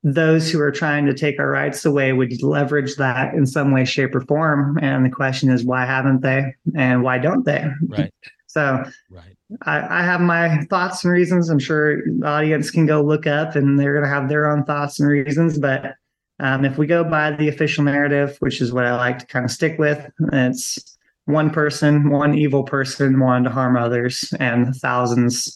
those 0.03 0.51
who 0.51 0.59
are 0.59 0.71
trying 0.71 1.05
to 1.07 1.13
take 1.13 1.39
our 1.39 1.49
rights 1.49 1.83
away 1.85 2.13
would 2.13 2.41
leverage 2.43 2.95
that 2.95 3.33
in 3.33 3.45
some 3.45 3.71
way, 3.71 3.85
shape, 3.85 4.13
or 4.13 4.21
form? 4.21 4.77
And 4.81 5.03
the 5.05 5.09
question 5.09 5.49
is, 5.49 5.63
why 5.63 5.85
haven't 5.85 6.21
they? 6.21 6.53
And 6.75 7.01
why 7.03 7.17
don't 7.17 7.45
they? 7.45 7.65
Right. 7.87 8.13
So, 8.49 8.83
right. 9.11 9.37
I, 9.63 9.99
I 9.99 10.03
have 10.03 10.21
my 10.21 10.63
thoughts 10.63 11.03
and 11.03 11.13
reasons. 11.13 11.49
I'm 11.49 11.59
sure 11.59 12.01
the 12.07 12.25
audience 12.25 12.71
can 12.71 12.87
go 12.87 13.03
look 13.03 13.27
up 13.27 13.55
and 13.55 13.77
they're 13.77 13.93
going 13.93 14.05
to 14.05 14.09
have 14.09 14.29
their 14.29 14.49
own 14.49 14.63
thoughts 14.63 14.99
and 14.99 15.07
reasons. 15.07 15.59
But 15.59 15.95
Um, 16.39 16.65
if 16.65 16.77
we 16.77 16.87
go 16.87 17.03
by 17.03 17.31
the 17.31 17.49
official 17.49 17.83
narrative, 17.83 18.37
which 18.39 18.61
is 18.61 18.71
what 18.71 18.85
I 18.85 18.95
like 18.95 19.19
to 19.19 19.25
kind 19.25 19.43
of 19.43 19.51
stick 19.51 19.79
with, 19.79 20.09
it's 20.31 20.96
one 21.27 21.49
person, 21.51 22.09
one 22.09 22.35
evil 22.35 22.63
person 22.63 23.19
wanted 23.19 23.49
to 23.49 23.53
harm 23.53 23.77
others, 23.77 24.33
and 24.39 24.73
thousands 24.77 25.55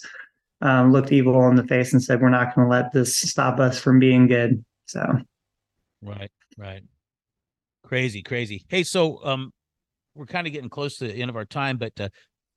um, 0.61 0.91
looked 0.91 1.11
evil 1.11 1.47
in 1.47 1.55
the 1.55 1.65
face 1.65 1.93
and 1.93 2.03
said, 2.03 2.21
"We're 2.21 2.29
not 2.29 2.53
going 2.53 2.67
to 2.67 2.71
let 2.71 2.91
this 2.91 3.15
stop 3.15 3.59
us 3.59 3.79
from 3.79 3.97
being 3.97 4.27
good." 4.27 4.63
So, 4.85 5.01
right, 6.01 6.29
right, 6.57 6.83
crazy, 7.83 8.21
crazy. 8.21 8.65
Hey, 8.67 8.83
so 8.83 9.23
um, 9.25 9.51
we're 10.13 10.25
kind 10.25 10.45
of 10.45 10.53
getting 10.53 10.69
close 10.69 10.97
to 10.97 11.07
the 11.07 11.15
end 11.15 11.29
of 11.29 11.37
our 11.37 11.45
time, 11.45 11.77
but 11.77 11.93
uh, 11.99 12.09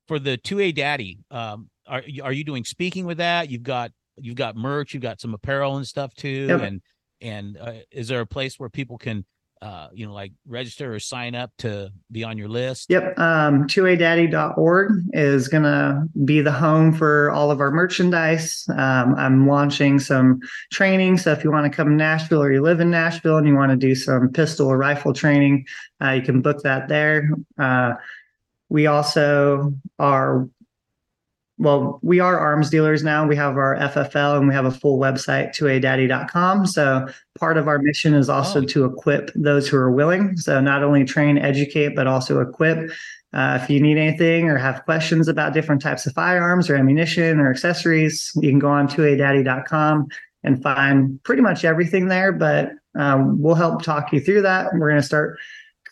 for 0.08 0.18
the 0.18 0.36
two 0.36 0.58
A 0.60 0.72
Daddy, 0.72 1.18
um, 1.30 1.70
are 1.86 2.02
are 2.22 2.32
you 2.32 2.44
doing 2.44 2.64
speaking 2.64 3.06
with 3.06 3.18
that? 3.18 3.48
You've 3.48 3.62
got 3.62 3.92
you've 4.18 4.36
got 4.36 4.56
merch, 4.56 4.92
you've 4.92 5.02
got 5.02 5.20
some 5.20 5.34
apparel 5.34 5.76
and 5.76 5.86
stuff 5.86 6.12
too, 6.14 6.46
Yep. 6.48 6.60
and 6.60 6.80
and 7.20 7.58
uh, 7.58 7.72
is 7.92 8.08
there 8.08 8.20
a 8.20 8.26
place 8.26 8.58
where 8.58 8.68
people 8.68 8.98
can 8.98 9.24
uh, 9.64 9.88
you 9.94 10.06
know, 10.06 10.12
like 10.12 10.32
register 10.46 10.94
or 10.94 11.00
sign 11.00 11.34
up 11.34 11.50
to 11.56 11.90
be 12.12 12.22
on 12.22 12.36
your 12.36 12.48
list? 12.48 12.90
Yep. 12.90 13.18
Um, 13.18 13.66
2adaddy.org 13.66 15.04
is 15.14 15.48
going 15.48 15.62
to 15.62 16.04
be 16.26 16.42
the 16.42 16.52
home 16.52 16.92
for 16.92 17.30
all 17.30 17.50
of 17.50 17.60
our 17.60 17.70
merchandise. 17.70 18.66
Um, 18.68 19.14
I'm 19.16 19.48
launching 19.48 19.98
some 19.98 20.40
training. 20.70 21.16
So 21.16 21.32
if 21.32 21.42
you 21.42 21.50
want 21.50 21.70
to 21.70 21.74
come 21.74 21.88
to 21.88 21.94
Nashville 21.94 22.42
or 22.42 22.52
you 22.52 22.60
live 22.60 22.80
in 22.80 22.90
Nashville 22.90 23.38
and 23.38 23.48
you 23.48 23.56
want 23.56 23.70
to 23.70 23.76
do 23.76 23.94
some 23.94 24.28
pistol 24.28 24.68
or 24.68 24.76
rifle 24.76 25.14
training, 25.14 25.64
uh, 26.02 26.10
you 26.10 26.22
can 26.22 26.42
book 26.42 26.62
that 26.62 26.88
there. 26.88 27.30
Uh, 27.58 27.94
we 28.68 28.86
also 28.86 29.72
are 29.98 30.48
well, 31.58 32.00
we 32.02 32.18
are 32.18 32.38
arms 32.38 32.68
dealers 32.68 33.04
now. 33.04 33.26
We 33.26 33.36
have 33.36 33.56
our 33.56 33.76
FFL 33.76 34.38
and 34.38 34.48
we 34.48 34.54
have 34.54 34.64
a 34.64 34.70
full 34.72 34.98
website, 34.98 35.56
2adaddy.com. 35.56 36.66
So 36.66 37.06
part 37.38 37.56
of 37.56 37.68
our 37.68 37.78
mission 37.78 38.14
is 38.14 38.28
also 38.28 38.60
Oh. 38.62 38.64
to 38.64 38.84
equip 38.84 39.30
those 39.34 39.68
who 39.68 39.76
are 39.76 39.90
willing. 39.92 40.36
So 40.36 40.60
not 40.60 40.82
only 40.82 41.04
train, 41.04 41.38
educate, 41.38 41.94
but 41.94 42.06
also 42.06 42.40
equip. 42.40 42.90
Uh, 43.32 43.58
if 43.62 43.70
you 43.70 43.80
need 43.80 43.98
anything 43.98 44.48
or 44.48 44.56
have 44.56 44.84
questions 44.84 45.28
about 45.28 45.52
different 45.54 45.80
types 45.82 46.06
of 46.06 46.12
firearms 46.12 46.68
or 46.70 46.76
ammunition 46.76 47.38
or 47.40 47.50
accessories, 47.50 48.30
you 48.36 48.50
can 48.50 48.58
go 48.58 48.68
on 48.68 48.88
2adaddy.com 48.88 50.06
and 50.42 50.62
find 50.62 51.22
pretty 51.22 51.42
much 51.42 51.64
everything 51.64 52.08
there. 52.08 52.32
But 52.32 52.72
um, 52.96 53.40
we'll 53.40 53.54
help 53.56 53.82
talk 53.82 54.12
you 54.12 54.20
through 54.20 54.42
that. 54.42 54.72
We're 54.74 54.88
going 54.88 55.00
to 55.00 55.06
start 55.06 55.38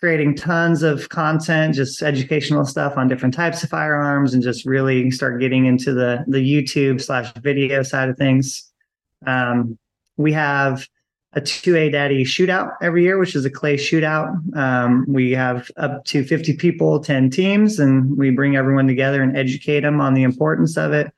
creating 0.02 0.34
tons 0.34 0.82
of 0.82 1.08
content, 1.10 1.76
just 1.76 2.02
educational 2.02 2.66
stuff 2.66 2.96
on 2.96 3.06
different 3.06 3.32
types 3.32 3.62
of 3.62 3.70
firearms, 3.70 4.34
and 4.34 4.42
just 4.42 4.66
really 4.66 5.12
start 5.12 5.40
getting 5.40 5.66
into 5.66 5.94
the 5.94 6.24
the 6.26 6.40
YouTube 6.40 7.00
slash 7.00 7.32
video 7.34 7.84
side 7.84 8.08
of 8.08 8.18
things. 8.18 8.68
Um, 9.28 9.78
we 10.16 10.32
have 10.32 10.88
a 11.34 11.40
2A 11.40 11.92
Daddy 11.92 12.24
shootout 12.24 12.72
every 12.82 13.04
year, 13.04 13.16
which 13.16 13.36
is 13.36 13.44
a 13.44 13.50
clay 13.50 13.76
shootout. 13.76 14.34
Um, 14.56 15.06
we 15.08 15.30
have 15.30 15.70
up 15.76 16.04
to 16.06 16.24
50 16.24 16.56
people, 16.56 16.98
10 16.98 17.30
teams, 17.30 17.78
and 17.78 18.18
we 18.18 18.30
bring 18.30 18.56
everyone 18.56 18.88
together 18.88 19.22
and 19.22 19.36
educate 19.36 19.80
them 19.80 20.00
on 20.00 20.14
the 20.14 20.24
importance 20.24 20.76
of 20.76 20.92
it. 20.92 21.12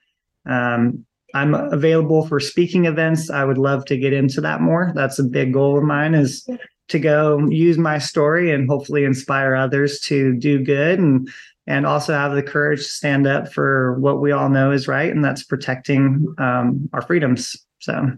Um, 0.45 1.07
I'm 1.35 1.55
available 1.55 2.29
for 2.29 2.39
speaking 2.39 2.85
events. 2.85 3.31
I 3.31 3.45
would 3.45 3.59
love 3.59 3.87
to 3.87 3.97
get 3.97 4.13
into 4.13 4.43
that 4.43 4.61
more. 4.61 4.93
That's 4.95 5.19
a 5.19 5.25
big 5.25 5.55
goal 5.55 5.79
of 5.79 5.85
mine 5.85 6.15
is 6.15 6.47
to 6.89 6.99
go 6.99 7.39
use 7.49 7.79
my 7.79 7.99
story 7.99 8.53
and 8.53 8.69
hopefully 8.69 9.05
inspire 9.05 9.55
others 9.55 10.01
to 10.01 10.37
do 10.39 10.63
good 10.63 10.99
and 10.99 11.29
and 11.67 11.87
also 11.87 12.13
have 12.13 12.35
the 12.35 12.43
courage 12.43 12.81
to 12.81 12.93
stand 12.93 13.27
up 13.27 13.51
for 13.51 13.99
what 13.99 14.21
we 14.21 14.33
all 14.33 14.51
know 14.51 14.71
is 14.71 14.87
right 14.87 15.11
and 15.11 15.25
that's 15.25 15.43
protecting 15.45 16.35
um, 16.39 16.89
our 16.93 17.03
freedoms 17.03 17.57
so 17.81 18.11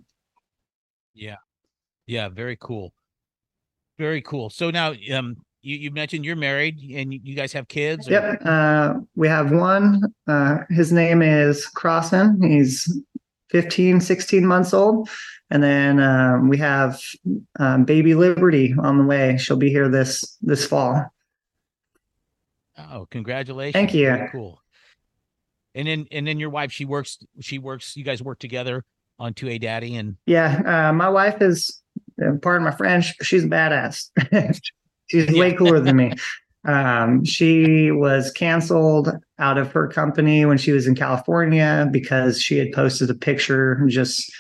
Yeah. 1.15 1.37
Yeah, 2.07 2.29
very 2.29 2.57
cool. 2.61 2.93
Very 3.99 4.23
cool. 4.23 4.51
So 4.51 4.71
now 4.71 4.95
um 5.13 5.37
you, 5.63 5.77
you 5.77 5.91
mentioned 5.91 6.25
you're 6.25 6.37
married 6.37 6.79
and 6.95 7.13
you, 7.13 7.35
guys 7.35 7.53
have 7.53 7.67
kids? 7.67 8.07
or- 8.09 8.13
yep 8.13 8.41
uh, 8.45 8.95
we 9.17 9.27
have 9.29 9.51
one 9.51 10.03
uh, 10.29 10.59
his 10.71 10.93
name 10.93 11.23
is 11.23 11.67
crossan 11.67 12.41
he's 12.43 13.01
15 13.51 14.01
16 14.01 14.47
months 14.47 14.75
old 14.75 15.09
and 15.51 15.63
then 15.63 16.01
um, 16.01 16.49
we 16.49 16.59
have 16.59 17.01
um, 17.59 17.85
baby 17.85 18.15
liberty 18.15 18.75
on 18.79 18.99
the 18.99 19.05
way 19.05 19.37
she'll 19.39 19.57
be 19.57 19.71
here 19.71 19.89
this 19.89 20.37
this 20.43 20.67
fall 20.67 21.11
Oh, 22.79 23.07
congratulations. 23.11 23.73
Thank 23.73 23.95
you. 23.95 24.07
Very 24.07 24.29
cool. 24.31 24.61
And 25.75 25.87
then 25.87 26.07
and 26.11 26.27
then 26.27 26.39
your 26.39 26.51
wife, 26.51 26.73
she 26.73 26.85
works 26.85 27.19
she 27.41 27.59
works 27.59 27.97
you 27.97 28.05
guys 28.05 28.23
work 28.23 28.39
together 28.39 28.85
on 29.19 29.35
2A 29.35 29.61
Daddy 29.61 29.97
and 29.97 30.17
Yeah, 30.27 30.89
uh, 30.89 30.93
my 30.93 31.09
wife 31.09 31.41
is, 31.41 31.83
uh, 32.23 32.33
pardon 32.43 32.65
my 32.65 32.71
French, 32.71 33.15
she's 33.23 33.45
a 33.45 33.49
badass. 33.49 34.11
she's 35.07 35.31
way 35.33 35.55
cooler 35.55 35.81
than 35.81 35.97
me. 35.97 36.13
Um, 36.67 37.25
she 37.25 37.91
was 37.91 38.31
canceled 38.33 39.11
out 39.39 39.59
of 39.59 39.71
her 39.73 39.87
company 39.89 40.45
when 40.47 40.59
she 40.59 40.73
was 40.73 40.87
in 40.87 40.95
California 40.95 41.89
because 41.93 42.41
she 42.43 42.59
had 42.59 42.73
posted 42.73 43.09
a 43.11 43.15
picture 43.15 43.81
just 43.89 44.31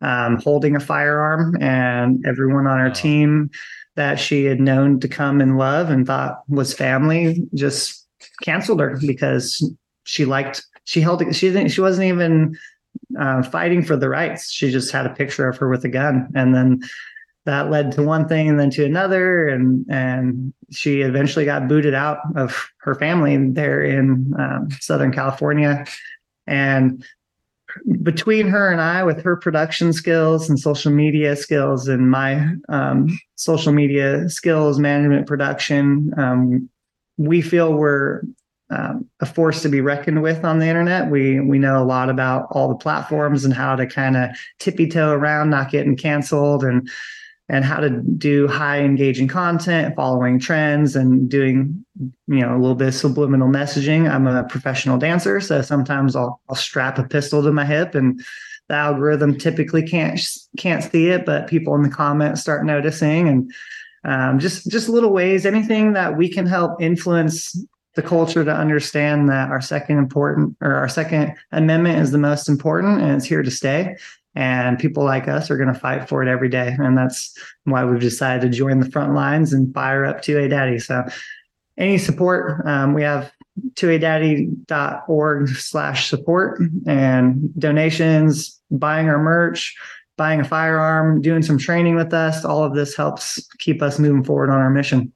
um, 0.00 0.36
holding 0.42 0.76
a 0.76 0.80
firearm, 0.80 1.56
and 1.60 2.24
everyone 2.26 2.66
on 2.66 2.78
her 2.78 2.88
Oh. 2.90 2.94
team 2.94 3.50
that 3.94 4.20
she 4.20 4.44
had 4.44 4.60
known 4.60 5.00
to 5.00 5.08
come 5.08 5.40
and 5.40 5.56
love 5.56 5.88
and 5.88 6.06
thought 6.06 6.40
was 6.48 6.74
family 6.74 7.42
just 7.54 8.06
canceled 8.42 8.78
her 8.80 8.98
because 9.00 9.62
she 10.04 10.26
liked 10.26 10.62
she 10.84 11.00
held 11.00 11.22
she 11.34 11.48
didn't 11.50 11.70
she 11.70 11.80
wasn't 11.80 12.06
even 12.06 12.54
uh, 13.18 13.42
fighting 13.42 13.82
for 13.82 13.96
the 13.96 14.08
rights. 14.08 14.50
She 14.52 14.70
just 14.70 14.92
had 14.92 15.06
a 15.06 15.14
picture 15.14 15.48
of 15.48 15.56
her 15.58 15.68
with 15.68 15.84
a 15.84 15.88
gun, 15.88 16.28
and 16.34 16.54
then 16.54 16.80
that 17.46 17.70
led 17.70 17.92
to 17.92 18.02
one 18.02 18.28
thing 18.28 18.48
and 18.48 18.60
then 18.60 18.70
to 18.70 18.84
another, 18.84 19.48
and 19.48 19.86
and 19.88 20.52
she 20.70 21.00
eventually 21.00 21.44
got 21.44 21.68
booted 21.68 21.94
out 21.94 22.18
of 22.36 22.68
her 22.78 22.94
family 22.94 23.36
there 23.52 23.82
in 23.82 24.34
um, 24.38 24.68
Southern 24.80 25.12
California, 25.12 25.86
and 26.46 27.04
between 28.02 28.48
her 28.48 28.70
and 28.70 28.80
I, 28.80 29.04
with 29.04 29.22
her 29.22 29.36
production 29.36 29.92
skills 29.92 30.48
and 30.48 30.58
social 30.58 30.92
media 30.92 31.36
skills, 31.36 31.88
and 31.88 32.10
my 32.10 32.54
um, 32.68 33.18
social 33.36 33.72
media 33.72 34.28
skills, 34.28 34.78
management, 34.78 35.26
production, 35.26 36.12
um, 36.16 36.68
we 37.16 37.40
feel 37.40 37.74
we're 37.74 38.22
um, 38.70 39.08
a 39.20 39.26
force 39.26 39.62
to 39.62 39.68
be 39.68 39.80
reckoned 39.80 40.22
with 40.22 40.44
on 40.44 40.58
the 40.58 40.66
internet. 40.66 41.10
We 41.10 41.38
we 41.38 41.60
know 41.60 41.80
a 41.80 41.86
lot 41.86 42.10
about 42.10 42.48
all 42.50 42.68
the 42.68 42.74
platforms 42.74 43.44
and 43.44 43.54
how 43.54 43.76
to 43.76 43.86
kind 43.86 44.16
of 44.16 44.30
tippy 44.58 44.88
toe 44.88 45.12
around 45.12 45.50
not 45.50 45.70
getting 45.70 45.96
canceled 45.96 46.64
and 46.64 46.90
and 47.48 47.64
how 47.64 47.78
to 47.78 47.90
do 47.90 48.48
high 48.48 48.80
engaging 48.80 49.28
content, 49.28 49.94
following 49.94 50.38
trends, 50.38 50.96
and 50.96 51.28
doing 51.28 51.84
you 52.26 52.40
know 52.40 52.56
a 52.56 52.58
little 52.58 52.74
bit 52.74 52.88
of 52.88 52.94
subliminal 52.94 53.48
messaging. 53.48 54.10
I'm 54.10 54.26
a 54.26 54.44
professional 54.44 54.98
dancer, 54.98 55.40
so 55.40 55.62
sometimes 55.62 56.16
I'll 56.16 56.40
I'll 56.48 56.56
strap 56.56 56.98
a 56.98 57.04
pistol 57.04 57.42
to 57.42 57.52
my 57.52 57.64
hip 57.64 57.94
and 57.94 58.20
the 58.68 58.74
algorithm 58.74 59.38
typically 59.38 59.82
can't 59.82 60.20
can't 60.56 60.82
see 60.82 61.08
it, 61.08 61.24
but 61.24 61.46
people 61.46 61.74
in 61.74 61.82
the 61.82 61.88
comments 61.88 62.40
start 62.40 62.64
noticing 62.64 63.28
and 63.28 63.52
um, 64.04 64.38
just 64.38 64.70
just 64.70 64.88
little 64.88 65.12
ways, 65.12 65.46
anything 65.46 65.92
that 65.92 66.16
we 66.16 66.28
can 66.28 66.46
help 66.46 66.80
influence 66.80 67.56
the 67.94 68.02
culture 68.02 68.44
to 68.44 68.52
understand 68.52 69.28
that 69.28 69.50
our 69.50 69.60
second 69.60 69.98
important 69.98 70.56
or 70.60 70.74
our 70.74 70.88
second 70.88 71.34
amendment 71.52 71.98
is 71.98 72.10
the 72.10 72.18
most 72.18 72.48
important 72.48 73.00
and 73.00 73.12
it's 73.12 73.24
here 73.24 73.42
to 73.42 73.50
stay 73.50 73.96
and 74.36 74.78
people 74.78 75.04
like 75.04 75.26
us 75.26 75.50
are 75.50 75.56
going 75.56 75.72
to 75.72 75.78
fight 75.78 76.08
for 76.08 76.22
it 76.22 76.28
every 76.28 76.48
day. 76.48 76.76
And 76.78 76.96
that's 76.96 77.34
why 77.64 77.84
we've 77.84 78.00
decided 78.00 78.42
to 78.42 78.56
join 78.56 78.78
the 78.78 78.90
front 78.90 79.14
lines 79.14 79.52
and 79.52 79.74
fire 79.74 80.04
up 80.04 80.22
2a 80.22 80.50
daddy. 80.50 80.78
So 80.78 81.04
any 81.78 81.98
support 81.98 82.64
um, 82.66 82.94
we 82.94 83.02
have 83.02 83.32
2adaddy.org 83.74 85.48
slash 85.48 86.08
support 86.08 86.60
and 86.86 87.58
donations 87.58 88.60
buying 88.70 89.08
our 89.08 89.18
merch 89.18 89.74
buying 90.16 90.40
a 90.40 90.44
firearm 90.44 91.20
doing 91.20 91.42
some 91.42 91.58
training 91.58 91.94
with 91.94 92.12
us. 92.14 92.44
All 92.44 92.64
of 92.64 92.74
this 92.74 92.96
helps 92.96 93.46
keep 93.58 93.82
us 93.82 93.98
moving 93.98 94.24
forward 94.24 94.50
on 94.50 94.58
our 94.58 94.70
mission. 94.70 95.12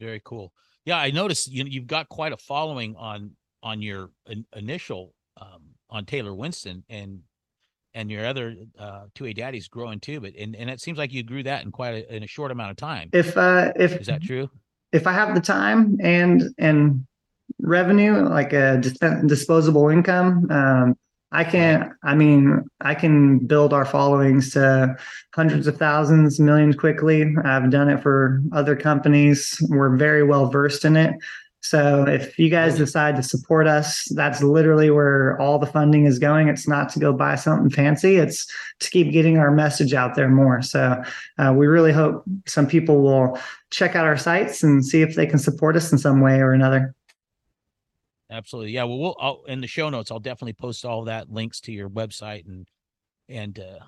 Very 0.00 0.20
cool. 0.24 0.52
Yeah, 0.84 0.98
I 0.98 1.10
noticed 1.12 1.50
you 1.50 1.64
you've 1.64 1.86
got 1.86 2.08
quite 2.08 2.32
a 2.32 2.36
following 2.36 2.96
on 2.96 3.32
on 3.62 3.80
your 3.80 4.10
in, 4.26 4.44
initial 4.56 5.14
um 5.40 5.62
on 5.88 6.04
Taylor 6.04 6.34
Winston 6.34 6.84
and 6.88 7.20
and 7.94 8.10
your 8.10 8.26
other 8.26 8.56
uh 8.78 9.04
2A 9.14 9.34
Daddy's 9.34 9.68
growing 9.68 10.00
too, 10.00 10.20
but 10.20 10.34
and, 10.36 10.56
and 10.56 10.70
it 10.70 10.80
seems 10.80 10.98
like 10.98 11.12
you 11.12 11.22
grew 11.22 11.42
that 11.42 11.64
in 11.64 11.70
quite 11.70 11.94
a, 11.94 12.16
in 12.16 12.22
a 12.22 12.26
short 12.26 12.50
amount 12.50 12.70
of 12.70 12.76
time. 12.76 13.10
if 13.12 13.36
uh 13.36 13.72
if 13.76 14.00
Is 14.00 14.06
that 14.06 14.22
true? 14.22 14.50
if 14.92 15.06
I 15.06 15.12
have 15.12 15.34
the 15.34 15.40
time 15.40 15.96
and 16.02 16.42
and 16.58 17.06
revenue, 17.60 18.28
like 18.28 18.52
a 18.52 18.78
dis- 18.78 18.98
disposable 19.26 19.88
income, 19.88 20.50
um, 20.50 20.96
I 21.34 21.44
can. 21.44 21.94
I 22.04 22.14
mean, 22.14 22.62
I 22.82 22.94
can 22.94 23.38
build 23.38 23.72
our 23.72 23.86
followings 23.86 24.50
to 24.52 24.96
hundreds 25.34 25.66
of 25.66 25.78
thousands, 25.78 26.38
millions 26.38 26.76
quickly. 26.76 27.34
I've 27.42 27.70
done 27.70 27.88
it 27.88 28.02
for 28.02 28.42
other 28.52 28.76
companies. 28.76 29.56
We're 29.70 29.96
very 29.96 30.24
well 30.24 30.50
versed 30.50 30.84
in 30.84 30.96
it. 30.96 31.14
So 31.62 32.04
if 32.08 32.38
you 32.40 32.50
guys 32.50 32.76
decide 32.76 33.14
to 33.16 33.22
support 33.22 33.68
us, 33.68 34.04
that's 34.16 34.42
literally 34.42 34.90
where 34.90 35.40
all 35.40 35.60
the 35.60 35.66
funding 35.66 36.06
is 36.06 36.18
going. 36.18 36.48
It's 36.48 36.66
not 36.66 36.88
to 36.90 36.98
go 36.98 37.12
buy 37.12 37.36
something 37.36 37.70
fancy. 37.70 38.16
It's 38.16 38.46
to 38.80 38.90
keep 38.90 39.12
getting 39.12 39.38
our 39.38 39.52
message 39.52 39.94
out 39.94 40.16
there 40.16 40.28
more. 40.28 40.60
So 40.60 41.00
uh, 41.38 41.54
we 41.56 41.68
really 41.68 41.92
hope 41.92 42.24
some 42.46 42.66
people 42.66 43.00
will 43.00 43.38
check 43.70 43.94
out 43.94 44.06
our 44.06 44.16
sites 44.16 44.64
and 44.64 44.84
see 44.84 45.02
if 45.02 45.14
they 45.14 45.24
can 45.24 45.38
support 45.38 45.76
us 45.76 45.92
in 45.92 45.98
some 45.98 46.20
way 46.20 46.40
or 46.40 46.52
another. 46.52 46.96
Absolutely. 48.28 48.72
Yeah. 48.72 48.84
Well, 48.84 48.98
we'll 48.98 49.16
I'll, 49.20 49.44
in 49.46 49.60
the 49.60 49.68
show 49.68 49.88
notes, 49.88 50.10
I'll 50.10 50.18
definitely 50.18 50.54
post 50.54 50.84
all 50.84 51.04
that 51.04 51.30
links 51.30 51.60
to 51.60 51.72
your 51.72 51.88
website 51.88 52.46
and 52.46 52.66
and 53.28 53.58
uh, 53.60 53.84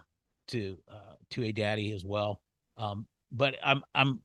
to 0.49 0.79
uh, 0.89 1.15
2A 1.33 1.57
Daddy 1.57 1.93
as 1.93 2.05
well. 2.05 2.41
Um, 2.77 3.07
but 3.33 3.57
I'm 3.65 3.83
I'm 3.95 4.21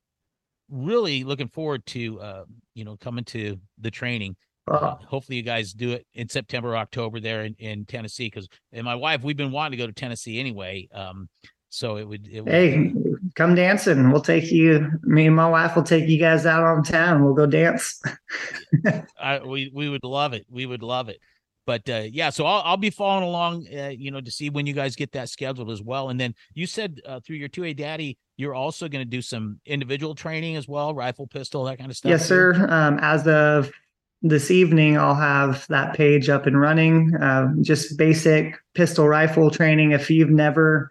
really 0.70 1.24
looking 1.24 1.47
forward 1.47 1.86
to 1.88 2.20
uh, 2.20 2.43
you 2.74 2.86
know 2.86 2.97
coming 2.97 3.24
to 3.26 3.59
the 3.80 3.91
training. 3.91 4.36
Uh, 4.67 4.95
hopefully, 5.07 5.36
you 5.36 5.43
guys 5.43 5.74
do 5.74 5.93
it 5.93 6.05
in 6.13 6.30
September, 6.30 6.78
October 6.78 7.20
there 7.20 7.43
in, 7.43 7.55
in 7.57 7.86
Tennessee. 7.86 8.28
Because 8.28 8.47
and 8.72 8.86
my 8.86 8.95
wife, 8.95 9.24
we've 9.24 9.38
been 9.38 9.51
wanting 9.51 9.72
to 9.72 9.84
go 9.84 9.88
to 9.88 9.93
Tennessee 9.93 10.39
anyway. 10.39 10.88
Um, 10.93 11.28
so 11.70 11.97
it 11.97 12.07
would. 12.07 12.28
It 12.28 12.41
would 12.41 12.53
hey, 12.53 12.93
come 13.36 13.55
dancing. 13.55 14.11
We'll 14.11 14.22
take 14.22 14.51
you. 14.51 14.91
Me 15.03 15.28
and 15.28 15.36
my 15.36 15.49
wife 15.49 15.76
will 15.76 15.84
take 15.84 16.07
you 16.07 16.20
guys 16.20 16.45
out 16.45 16.63
on 16.63 16.84
town. 16.84 17.24
We'll 17.24 17.34
go 17.34 17.45
dance. 17.45 18.01
I, 19.20 19.39
we 19.39 19.72
we 19.74 19.89
would 19.89 20.03
love 20.03 20.34
it. 20.34 20.45
We 20.49 20.65
would 20.65 20.84
love 20.84 21.09
it. 21.09 21.20
But 21.70 21.88
uh, 21.88 22.05
yeah, 22.11 22.32
so 22.32 22.47
I'll 22.47 22.63
I'll 22.65 22.78
be 22.78 22.89
following 22.89 23.26
along, 23.26 23.67
uh, 23.72 23.89
you 23.89 24.09
know, 24.09 24.22
to 24.22 24.32
see 24.32 24.49
when 24.49 24.65
you 24.65 24.74
guys 24.74 24.95
get 24.95 25.11
that 25.11 25.30
scheduled 25.30 25.70
as 25.70 25.84
well. 25.84 26.09
And 26.09 26.20
then 26.20 26.34
you 26.55 26.65
said 26.65 26.99
uh, 27.05 27.20
through 27.20 27.36
your 27.36 27.47
two 27.47 27.63
A 27.63 27.74
Daddy, 27.76 28.17
you're 28.38 28.55
also 28.55 28.88
going 28.88 29.05
to 29.05 29.09
do 29.17 29.22
some 29.22 29.59
individual 29.67 30.15
training 30.15 30.55
as 30.55 30.67
well, 30.67 30.95
rifle, 30.95 31.28
pistol, 31.28 31.63
that 31.65 31.78
kind 31.78 31.91
of 31.91 31.95
stuff. 31.95 32.09
Yes, 32.09 32.26
sir. 32.26 32.55
Um, 32.72 32.97
as 33.03 33.28
of 33.28 33.72
this 34.24 34.49
evening, 34.49 34.97
I'll 34.97 35.13
have 35.13 35.67
that 35.67 35.93
page 35.93 36.28
up 36.28 36.47
and 36.47 36.59
running. 36.59 37.13
Uh, 37.13 37.53
just 37.61 37.99
basic 37.99 38.55
pistol 38.74 39.07
rifle 39.07 39.51
training. 39.51 39.91
If 39.91 40.09
you've 40.09 40.32
never 40.32 40.89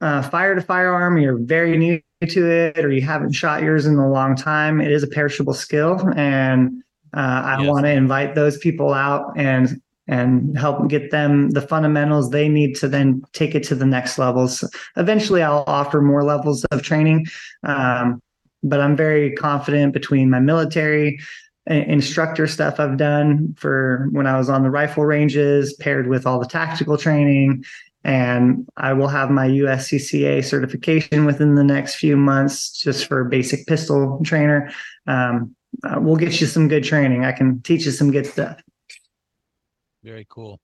uh, 0.00 0.22
fired 0.22 0.58
a 0.58 0.62
firearm, 0.62 1.18
you're 1.18 1.38
very 1.38 1.76
new 1.76 2.00
to 2.24 2.48
it, 2.48 2.84
or 2.84 2.92
you 2.92 3.02
haven't 3.02 3.32
shot 3.32 3.64
yours 3.64 3.84
in 3.84 3.96
a 3.96 4.08
long 4.08 4.36
time, 4.36 4.80
it 4.80 4.92
is 4.92 5.02
a 5.02 5.08
perishable 5.08 5.54
skill, 5.54 6.08
and 6.14 6.84
uh, 7.16 7.42
I 7.44 7.56
yes. 7.62 7.68
want 7.68 7.84
to 7.86 7.90
invite 7.90 8.36
those 8.36 8.58
people 8.58 8.94
out 8.94 9.32
and 9.36 9.82
and 10.08 10.58
help 10.58 10.88
get 10.88 11.10
them 11.10 11.50
the 11.50 11.60
fundamentals 11.60 12.30
they 12.30 12.48
need 12.48 12.74
to 12.76 12.88
then 12.88 13.22
take 13.32 13.54
it 13.54 13.62
to 13.64 13.74
the 13.74 13.86
next 13.86 14.18
levels. 14.18 14.64
Eventually, 14.96 15.42
I'll 15.42 15.64
offer 15.66 16.00
more 16.00 16.24
levels 16.24 16.64
of 16.66 16.82
training, 16.82 17.26
um, 17.62 18.22
but 18.62 18.80
I'm 18.80 18.96
very 18.96 19.34
confident 19.34 19.92
between 19.92 20.30
my 20.30 20.40
military 20.40 21.18
instructor 21.68 22.46
stuff 22.46 22.80
I've 22.80 22.96
done 22.96 23.54
for 23.58 24.08
when 24.12 24.26
I 24.26 24.38
was 24.38 24.48
on 24.48 24.62
the 24.62 24.70
rifle 24.70 25.04
ranges, 25.04 25.74
paired 25.74 26.08
with 26.08 26.26
all 26.26 26.40
the 26.40 26.46
tactical 26.46 26.96
training. 26.96 27.64
And 28.04 28.66
I 28.78 28.94
will 28.94 29.08
have 29.08 29.30
my 29.30 29.46
USCCA 29.46 30.42
certification 30.44 31.26
within 31.26 31.56
the 31.56 31.64
next 31.64 31.96
few 31.96 32.16
months 32.16 32.72
just 32.72 33.06
for 33.06 33.24
basic 33.24 33.66
pistol 33.66 34.20
trainer. 34.24 34.70
Um, 35.06 35.54
uh, 35.84 35.98
we'll 36.00 36.16
get 36.16 36.40
you 36.40 36.46
some 36.46 36.68
good 36.68 36.84
training. 36.84 37.26
I 37.26 37.32
can 37.32 37.60
teach 37.60 37.84
you 37.84 37.90
some 37.90 38.10
good 38.10 38.26
stuff. 38.26 38.58
Very 40.02 40.26
cool. 40.28 40.60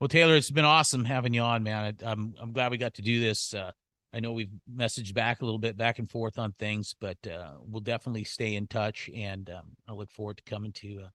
Well, 0.00 0.08
Taylor, 0.08 0.36
it's 0.36 0.50
been 0.50 0.64
awesome 0.64 1.04
having 1.04 1.32
you 1.32 1.40
on, 1.40 1.62
man. 1.62 1.96
I, 2.02 2.10
am 2.10 2.10
I'm, 2.10 2.34
I'm 2.40 2.52
glad 2.52 2.70
we 2.70 2.76
got 2.76 2.94
to 2.94 3.02
do 3.02 3.20
this. 3.20 3.54
Uh, 3.54 3.72
I 4.12 4.20
know 4.20 4.32
we've 4.32 4.50
messaged 4.74 5.14
back 5.14 5.40
a 5.40 5.44
little 5.44 5.58
bit 5.58 5.76
back 5.76 5.98
and 5.98 6.10
forth 6.10 6.38
on 6.38 6.52
things, 6.58 6.94
but 7.00 7.18
uh, 7.26 7.52
we'll 7.60 7.80
definitely 7.80 8.24
stay 8.24 8.54
in 8.54 8.66
touch, 8.66 9.10
and 9.14 9.50
um, 9.50 9.76
I 9.88 9.92
look 9.92 10.10
forward 10.10 10.36
to 10.38 10.42
coming 10.44 10.72
to 10.72 11.04
uh, 11.04 11.08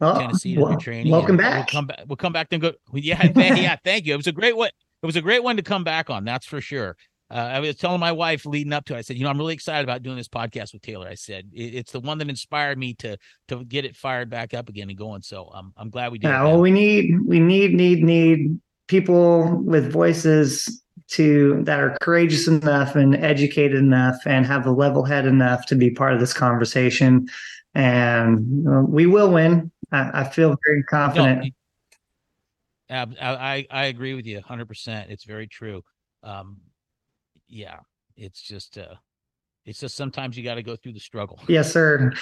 oh, 0.00 0.18
Tennessee 0.20 0.54
to 0.56 0.62
well, 0.62 0.76
training. 0.76 1.12
Welcome 1.12 1.36
back. 1.36 1.54
We'll 1.54 1.80
come 1.80 1.86
back. 1.86 2.04
We'll 2.06 2.16
come 2.16 2.32
back 2.32 2.48
and 2.50 2.60
go. 2.60 2.72
Yeah, 2.92 3.24
yeah. 3.34 3.76
Thank 3.84 4.06
you. 4.06 4.14
It 4.14 4.16
was 4.16 4.26
a 4.26 4.32
great 4.32 4.56
one. 4.56 4.70
It 5.02 5.06
was 5.06 5.16
a 5.16 5.22
great 5.22 5.42
one 5.42 5.56
to 5.56 5.62
come 5.62 5.84
back 5.84 6.10
on. 6.10 6.24
That's 6.24 6.46
for 6.46 6.60
sure. 6.60 6.96
Uh, 7.34 7.38
I 7.38 7.58
was 7.58 7.74
telling 7.74 7.98
my 7.98 8.12
wife 8.12 8.46
leading 8.46 8.72
up 8.72 8.84
to 8.84 8.94
it, 8.94 8.98
I 8.98 9.00
said, 9.00 9.16
you 9.16 9.24
know, 9.24 9.30
I'm 9.30 9.38
really 9.38 9.54
excited 9.54 9.82
about 9.82 10.04
doing 10.04 10.16
this 10.16 10.28
podcast 10.28 10.72
with 10.72 10.82
Taylor. 10.82 11.08
I 11.08 11.16
said, 11.16 11.50
it, 11.52 11.74
it's 11.74 11.90
the 11.90 11.98
one 11.98 12.18
that 12.18 12.28
inspired 12.28 12.78
me 12.78 12.94
to 12.94 13.16
to 13.48 13.64
get 13.64 13.84
it 13.84 13.96
fired 13.96 14.30
back 14.30 14.54
up 14.54 14.68
again 14.68 14.88
and 14.88 14.96
going. 14.96 15.22
So 15.22 15.50
I'm 15.52 15.72
I'm 15.76 15.90
glad 15.90 16.12
we 16.12 16.18
did. 16.18 16.28
Yeah, 16.28 16.44
well, 16.44 16.60
we 16.60 16.70
need 16.70 17.26
we 17.26 17.40
need 17.40 17.74
need 17.74 18.04
need 18.04 18.60
people 18.86 19.56
with 19.64 19.90
voices 19.90 20.80
to 21.08 21.60
that 21.64 21.80
are 21.80 21.96
courageous 22.00 22.46
enough 22.46 22.94
and 22.94 23.16
educated 23.16 23.78
enough 23.78 24.16
and 24.26 24.46
have 24.46 24.62
the 24.62 24.70
level 24.70 25.04
head 25.04 25.26
enough 25.26 25.66
to 25.66 25.74
be 25.74 25.90
part 25.90 26.14
of 26.14 26.20
this 26.20 26.32
conversation. 26.32 27.26
And 27.74 28.68
uh, 28.68 28.82
we 28.82 29.06
will 29.06 29.32
win. 29.32 29.72
I, 29.90 30.20
I 30.20 30.24
feel 30.24 30.56
very 30.64 30.84
confident. 30.84 31.52
No, 32.88 33.06
I, 33.20 33.66
I 33.70 33.86
agree 33.86 34.14
with 34.14 34.24
you 34.24 34.40
100%. 34.40 35.10
It's 35.10 35.24
very 35.24 35.48
true. 35.48 35.82
Um, 36.22 36.58
yeah, 37.54 37.78
it's 38.16 38.42
just 38.42 38.76
uh 38.76 38.94
it's 39.64 39.80
just 39.80 39.96
sometimes 39.96 40.36
you 40.36 40.44
got 40.44 40.56
to 40.56 40.62
go 40.62 40.76
through 40.76 40.92
the 40.92 41.00
struggle. 41.00 41.40
Yes, 41.48 41.72
sir. 41.72 42.12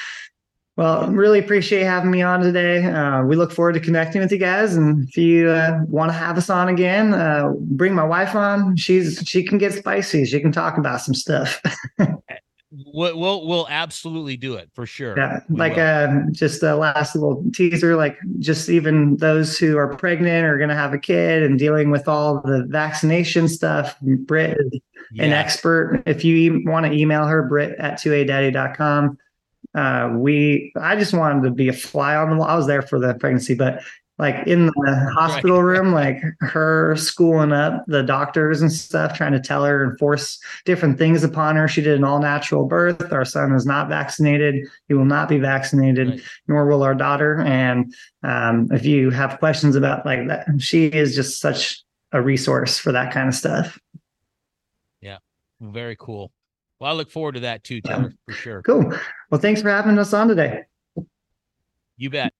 Well, 0.76 1.10
really 1.10 1.38
appreciate 1.38 1.82
having 1.82 2.10
me 2.10 2.22
on 2.22 2.40
today. 2.40 2.84
Uh, 2.84 3.24
we 3.24 3.36
look 3.36 3.52
forward 3.52 3.74
to 3.74 3.80
connecting 3.80 4.22
with 4.22 4.32
you 4.32 4.38
guys. 4.38 4.74
And 4.74 5.06
if 5.06 5.16
you 5.16 5.50
uh, 5.50 5.80
want 5.86 6.10
to 6.10 6.14
have 6.16 6.38
us 6.38 6.48
on 6.48 6.68
again, 6.68 7.12
uh, 7.12 7.52
bring 7.58 7.94
my 7.94 8.04
wife 8.04 8.34
on. 8.34 8.76
She's 8.76 9.22
she 9.26 9.42
can 9.42 9.58
get 9.58 9.74
spicy. 9.74 10.24
She 10.24 10.40
can 10.40 10.52
talk 10.52 10.78
about 10.78 11.00
some 11.00 11.14
stuff. 11.14 11.60
We'll, 12.74 13.18
we'll, 13.18 13.46
we'll 13.46 13.66
absolutely 13.68 14.38
do 14.38 14.54
it 14.54 14.70
for 14.72 14.86
sure. 14.86 15.16
Yeah, 15.16 15.40
we 15.50 15.56
like 15.56 15.76
uh, 15.76 16.22
just 16.30 16.62
a 16.62 16.74
last 16.74 17.14
little 17.14 17.44
teaser. 17.52 17.96
Like 17.96 18.16
just 18.38 18.70
even 18.70 19.16
those 19.18 19.58
who 19.58 19.76
are 19.76 19.94
pregnant 19.94 20.46
or 20.46 20.56
going 20.56 20.70
to 20.70 20.74
have 20.74 20.94
a 20.94 20.98
kid 20.98 21.42
and 21.42 21.58
dealing 21.58 21.90
with 21.90 22.08
all 22.08 22.40
the 22.40 22.64
vaccination 22.68 23.46
stuff. 23.48 24.00
Britt 24.00 24.56
is 24.58 24.80
yeah. 25.12 25.24
an 25.24 25.32
expert. 25.32 26.02
If 26.06 26.24
you 26.24 26.62
want 26.64 26.86
to 26.86 26.92
email 26.92 27.26
her, 27.26 27.42
Britt 27.42 27.78
at 27.78 27.94
2adaddy.com. 27.94 29.18
Uh, 29.74 30.10
we, 30.16 30.72
I 30.80 30.96
just 30.96 31.12
wanted 31.12 31.44
to 31.44 31.50
be 31.50 31.68
a 31.68 31.72
fly 31.72 32.16
on 32.16 32.30
the 32.30 32.36
wall. 32.36 32.48
I 32.48 32.56
was 32.56 32.66
there 32.66 32.82
for 32.82 32.98
the 32.98 33.14
pregnancy, 33.14 33.54
but 33.54 33.82
like 34.18 34.46
in 34.46 34.66
the 34.66 35.12
hospital 35.16 35.62
room, 35.62 35.92
like 35.92 36.22
her 36.40 36.94
schooling 36.96 37.52
up 37.52 37.82
the 37.86 38.02
doctors 38.02 38.60
and 38.60 38.70
stuff, 38.70 39.16
trying 39.16 39.32
to 39.32 39.40
tell 39.40 39.64
her 39.64 39.84
and 39.84 39.98
force 39.98 40.38
different 40.64 40.98
things 40.98 41.24
upon 41.24 41.56
her. 41.56 41.66
She 41.66 41.80
did 41.80 41.96
an 41.96 42.04
all 42.04 42.20
natural 42.20 42.66
birth. 42.66 43.12
Our 43.12 43.24
son 43.24 43.54
is 43.54 43.64
not 43.64 43.88
vaccinated. 43.88 44.68
He 44.88 44.94
will 44.94 45.06
not 45.06 45.28
be 45.28 45.38
vaccinated, 45.38 46.08
right. 46.08 46.20
nor 46.46 46.66
will 46.66 46.82
our 46.82 46.94
daughter. 46.94 47.40
And 47.40 47.94
um, 48.22 48.68
if 48.70 48.84
you 48.84 49.10
have 49.10 49.38
questions 49.38 49.76
about 49.76 50.04
like 50.04 50.28
that, 50.28 50.46
she 50.58 50.86
is 50.86 51.14
just 51.14 51.40
such 51.40 51.82
a 52.12 52.20
resource 52.20 52.78
for 52.78 52.92
that 52.92 53.12
kind 53.12 53.28
of 53.28 53.34
stuff. 53.34 53.78
Yeah, 55.00 55.18
very 55.60 55.96
cool. 55.98 56.30
Well, 56.78 56.90
I 56.90 56.94
look 56.94 57.10
forward 57.10 57.34
to 57.34 57.40
that 57.40 57.64
too, 57.64 57.80
Taylor, 57.80 58.12
for 58.26 58.32
sure. 58.32 58.62
Cool. 58.62 58.92
Well, 59.30 59.40
thanks 59.40 59.62
for 59.62 59.70
having 59.70 59.98
us 59.98 60.12
on 60.12 60.28
today. 60.28 60.64
You 61.96 62.10
bet. 62.10 62.34